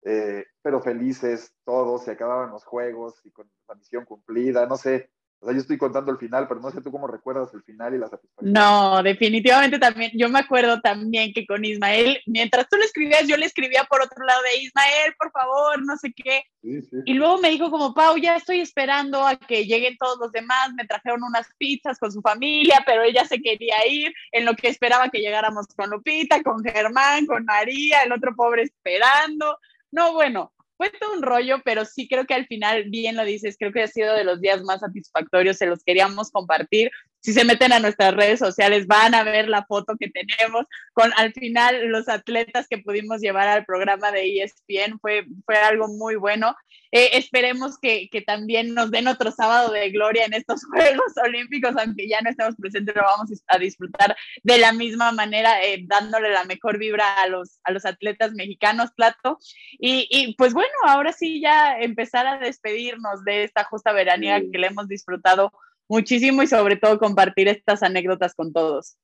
Eh, 0.06 0.46
pero 0.62 0.82
felices 0.82 1.56
todos, 1.64 2.04
se 2.04 2.12
acababan 2.12 2.52
los 2.52 2.66
juegos 2.66 3.22
y 3.24 3.32
con 3.32 3.50
la 3.68 3.76
misión 3.76 4.06
cumplida, 4.06 4.66
no 4.66 4.76
sé. 4.76 5.12
O 5.44 5.46
sea, 5.46 5.56
yo 5.56 5.60
estoy 5.60 5.78
contando 5.78 6.10
el 6.10 6.18
final, 6.18 6.48
pero 6.48 6.62
no 6.62 6.72
sé 6.72 6.82
tú 6.82 6.90
cómo 6.90 7.06
recuerdas 7.06 7.54
el 7.54 7.64
final 7.64 7.94
y 7.94 7.98
la 7.98 8.08
satisfacción. 8.08 8.54
No, 8.54 9.04
definitivamente 9.04 9.78
también. 9.78 10.12
Yo 10.14 10.30
me 10.30 10.40
acuerdo 10.40 10.80
también 10.80 11.34
que 11.34 11.46
con 11.46 11.66
Ismael, 11.66 12.22
mientras 12.28 12.70
tú 12.70 12.78
le 12.78 12.86
escribías, 12.86 13.28
yo 13.28 13.36
le 13.36 13.46
escribía 13.46 13.84
por 13.84 14.02
otro 14.02 14.24
lado 14.26 14.42
de 14.42 14.64
Ismael, 14.64 15.14
por 15.20 15.32
favor, 15.32 15.86
no 15.86 15.98
sé 15.98 16.14
qué. 16.16 16.44
Y 16.62 17.14
luego 17.14 17.40
me 17.40 17.50
dijo 17.50 17.70
como, 17.70 17.94
Pau, 17.94 18.16
ya 18.18 18.38
estoy 18.38 18.62
esperando 18.62 19.28
a 19.28 19.36
que 19.36 19.66
lleguen 19.66 19.98
todos 19.98 20.18
los 20.18 20.32
demás. 20.32 20.72
Me 20.76 20.86
trajeron 20.86 21.24
unas 21.24 21.46
pizzas 21.58 22.00
con 22.00 22.10
su 22.10 22.22
familia, 22.22 22.82
pero 22.86 23.04
ella 23.04 23.26
se 23.26 23.42
quería 23.42 23.86
ir 23.86 24.14
en 24.32 24.46
lo 24.46 24.56
que 24.56 24.70
esperaba 24.70 25.10
que 25.10 25.20
llegáramos 25.20 25.68
con 25.76 25.90
Lupita, 25.90 26.42
con 26.42 26.64
Germán, 26.64 27.26
con 27.26 27.44
María, 27.44 28.04
el 28.04 28.14
otro 28.14 28.34
pobre 28.34 28.62
esperando. 28.62 29.58
No, 29.92 30.14
bueno, 30.14 30.53
fue 30.78 30.92
todo 31.00 31.14
un 31.14 31.22
rollo, 31.22 31.62
pero 31.64 31.86
sí 31.86 32.08
creo 32.08 32.26
que 32.26 32.34
al 32.34 32.48
final, 32.48 32.86
bien 32.90 33.16
lo 33.16 33.24
dices, 33.24 33.56
creo 33.58 33.72
que 33.72 33.84
ha 33.84 33.88
sido 33.88 34.16
de 34.16 34.24
los 34.24 34.42
días 34.42 34.64
más 34.64 34.82
satisfactorios, 34.82 35.58
se 35.58 35.66
los 35.66 35.84
queríamos 35.84 36.32
compartir. 36.32 36.92
Si 37.24 37.32
se 37.32 37.46
meten 37.46 37.72
a 37.72 37.80
nuestras 37.80 38.14
redes 38.14 38.40
sociales, 38.40 38.86
van 38.86 39.16
a 39.16 39.24
ver 39.24 39.48
la 39.48 39.64
foto 39.66 39.96
que 39.98 40.10
tenemos 40.10 40.66
con 40.92 41.14
al 41.16 41.32
final 41.32 41.88
los 41.88 42.10
atletas 42.10 42.68
que 42.68 42.80
pudimos 42.80 43.22
llevar 43.22 43.48
al 43.48 43.64
programa 43.64 44.12
de 44.12 44.44
ESPN. 44.44 45.00
Fue, 45.00 45.26
fue 45.46 45.56
algo 45.56 45.88
muy 45.88 46.16
bueno. 46.16 46.54
Eh, 46.92 47.12
esperemos 47.14 47.80
que, 47.80 48.10
que, 48.12 48.22
también 48.22 48.74
nos 48.74 48.92
den 48.92 49.08
otro 49.08 49.32
sábado 49.32 49.72
de 49.72 49.90
gloria 49.90 50.26
en 50.26 50.34
estos 50.34 50.66
Juegos 50.70 51.14
Olímpicos, 51.24 51.74
aunque 51.78 52.10
ya 52.10 52.20
no 52.22 52.30
estemos 52.30 52.56
presentes, 52.58 52.94
lo 52.94 53.02
vamos 53.04 53.30
a 53.48 53.58
disfrutar 53.58 54.16
de 54.44 54.58
la 54.58 54.74
misma 54.74 55.14
manera, 55.14 55.64
eh, 55.64 55.86
dándole 55.88 56.30
la 56.30 56.44
mejor 56.44 56.78
vibra 56.78 57.22
a 57.22 57.28
los, 57.28 57.60
a 57.64 57.72
los 57.72 57.86
atletas 57.86 58.34
mexicanos, 58.34 58.92
Plato. 58.96 59.40
Y, 59.80 60.08
y 60.12 60.36
pues 60.36 60.54
bueno, 60.54 60.74
ahora 60.86 61.14
sí 61.14 61.42
ya 61.42 61.80
empezar 61.80 62.28
a 62.28 62.38
despedirnos 62.38 63.24
de 63.24 63.46
esta 63.46 63.64
justa 63.64 63.94
veranía 63.94 64.42
que 64.42 64.60
le 64.60 64.68
hemos 64.68 64.90
disfrutado 64.90 65.54
muchísimo 65.90 66.44
y 66.44 66.48
sobre 66.48 66.76
todo 66.76 67.00
compartir 67.00 67.48
estas 67.48 67.84
anécdotas 67.84 68.36
con 68.36 68.54
todos. 68.54 68.98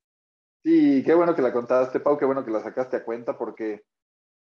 Sí, 0.64 1.04
qué 1.06 1.14
bueno 1.14 1.36
que 1.36 1.42
la 1.42 1.54
contaste, 1.54 2.00
Pau, 2.00 2.18
qué 2.18 2.26
bueno 2.26 2.44
que 2.44 2.52
la 2.52 2.62
sacaste 2.62 2.98
a 2.98 3.04
cuenta 3.04 3.38
porque, 3.38 3.84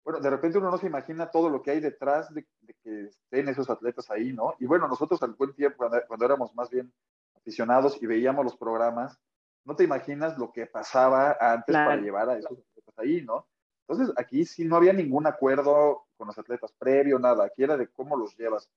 bueno, 0.04 0.20
de 0.20 0.30
repente 0.30 0.58
uno 0.58 0.70
no 0.70 0.78
se 0.78 0.86
imagina 0.86 1.30
todo 1.30 1.48
lo 1.48 1.62
que 1.62 1.72
hay 1.72 1.80
detrás 1.80 2.32
de, 2.32 2.46
que 2.82 3.06
estén 3.06 3.48
esos 3.48 3.68
atletas 3.70 4.08
ahí, 4.10 4.32
¿no? 4.32 4.54
Y 4.60 4.66
bueno, 4.66 4.86
nosotros 4.86 5.20
al 5.22 5.34
buen 5.34 5.52
tiempo, 5.54 5.88
cuando, 6.06 6.24
éramos 6.24 6.54
más 6.54 6.70
bien 6.70 6.92
aficionados 7.34 8.00
y 8.00 8.06
veíamos 8.06 8.44
los 8.44 8.56
programas, 8.56 9.18
no 9.64 9.74
te 9.74 9.82
imaginas 9.82 10.38
lo 10.38 10.52
que 10.52 10.66
pasaba 10.66 11.36
antes 11.40 11.74
para 11.74 11.96
llevar 11.96 12.30
a 12.30 12.38
esos 12.38 12.52
atletas 12.52 12.98
ahí, 12.98 13.22
¿no? 13.22 13.48
Entonces, 13.88 14.14
aquí 14.16 14.44
sí 14.44 14.64
no 14.64 14.76
había 14.76 14.92
ningún 14.92 15.26
acuerdo 15.26 16.06
con 16.16 16.28
los 16.28 16.38
atletas 16.38 16.72
previo, 16.78 17.18
nada, 17.18 17.44
aquí 17.44 17.64
era 17.64 17.76
de 17.76 17.88
cómo 17.88 18.16
los 18.16 18.36
llevas. 18.36 18.68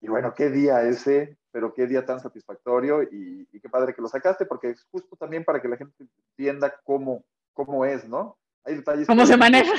Y 0.00 0.08
bueno, 0.08 0.34
qué 0.34 0.48
día 0.48 0.82
ese, 0.82 1.36
pero 1.52 1.74
qué 1.74 1.86
día 1.86 2.06
tan 2.06 2.20
satisfactorio 2.20 3.02
y, 3.02 3.46
qué 3.60 3.68
padre 3.68 3.94
que 3.94 4.00
lo 4.00 4.08
sacaste, 4.08 4.46
porque 4.46 4.70
es 4.70 4.84
justo 4.90 5.16
también 5.16 5.44
para 5.44 5.60
que 5.60 5.68
la 5.68 5.76
gente 5.76 6.04
entienda 6.38 6.74
cómo, 6.84 7.24
cómo 7.52 7.84
es, 7.84 8.08
¿no? 8.08 8.38
Hay 8.64 8.76
detalles. 8.76 9.06
¿Cómo 9.06 9.26
se 9.26 9.36
maneja? 9.36 9.74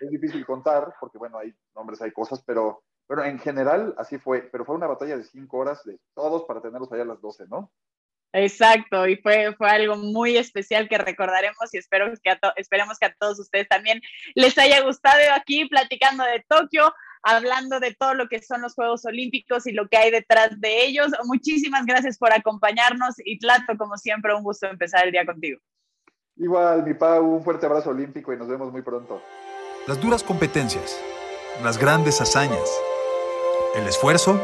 Es 0.00 0.10
difícil 0.10 0.44
contar, 0.44 0.94
porque 1.00 1.18
bueno, 1.18 1.38
hay 1.38 1.54
nombres, 1.74 2.00
hay 2.02 2.12
cosas, 2.12 2.42
pero 2.46 2.82
bueno, 3.08 3.24
en 3.24 3.38
general 3.38 3.94
así 3.98 4.18
fue, 4.18 4.42
pero 4.52 4.64
fue 4.64 4.76
una 4.76 4.86
batalla 4.86 5.16
de 5.16 5.24
cinco 5.24 5.58
horas 5.58 5.82
de 5.84 5.98
todos 6.14 6.44
para 6.44 6.60
tenerlos 6.60 6.92
allá 6.92 7.02
a 7.02 7.06
las 7.06 7.20
doce, 7.20 7.46
¿no? 7.48 7.72
Exacto, 8.32 9.08
y 9.08 9.16
fue, 9.16 9.54
fue 9.56 9.70
algo 9.70 9.96
muy 9.96 10.36
especial 10.36 10.86
que 10.88 10.98
recordaremos 10.98 11.72
y 11.72 11.78
espero 11.78 12.12
que 12.22 12.38
esperemos 12.56 12.98
que 12.98 13.06
a 13.06 13.14
todos 13.14 13.40
ustedes 13.40 13.66
también 13.68 14.02
les 14.34 14.58
haya 14.58 14.82
gustado 14.82 15.18
aquí 15.34 15.64
platicando 15.64 16.24
de 16.24 16.44
Tokio 16.46 16.92
hablando 17.22 17.80
de 17.80 17.94
todo 17.94 18.14
lo 18.14 18.28
que 18.28 18.42
son 18.42 18.62
los 18.62 18.74
Juegos 18.74 19.04
Olímpicos 19.04 19.66
y 19.66 19.72
lo 19.72 19.88
que 19.88 19.96
hay 19.96 20.10
detrás 20.10 20.60
de 20.60 20.84
ellos. 20.84 21.08
Muchísimas 21.24 21.84
gracias 21.86 22.18
por 22.18 22.32
acompañarnos 22.32 23.14
y 23.24 23.38
Tlato, 23.38 23.76
como 23.76 23.96
siempre, 23.96 24.34
un 24.34 24.42
gusto 24.42 24.66
empezar 24.66 25.06
el 25.06 25.12
día 25.12 25.26
contigo. 25.26 25.60
Igual, 26.36 26.84
mi 26.84 26.94
Pau, 26.94 27.24
un 27.24 27.42
fuerte 27.42 27.66
abrazo 27.66 27.90
olímpico 27.90 28.32
y 28.32 28.36
nos 28.36 28.48
vemos 28.48 28.70
muy 28.70 28.82
pronto. 28.82 29.20
Las 29.86 30.00
duras 30.00 30.22
competencias, 30.22 31.00
las 31.64 31.78
grandes 31.78 32.20
hazañas, 32.20 32.70
el 33.74 33.86
esfuerzo 33.88 34.40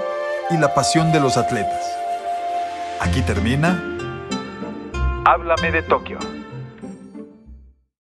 y 0.51 0.57
la 0.57 0.75
pasión 0.75 1.13
de 1.13 1.21
los 1.21 1.37
atletas. 1.37 1.97
Aquí 3.01 3.23
termina. 3.23 3.83
Háblame 5.25 5.71
de 5.71 5.83
Tokio. 5.83 6.19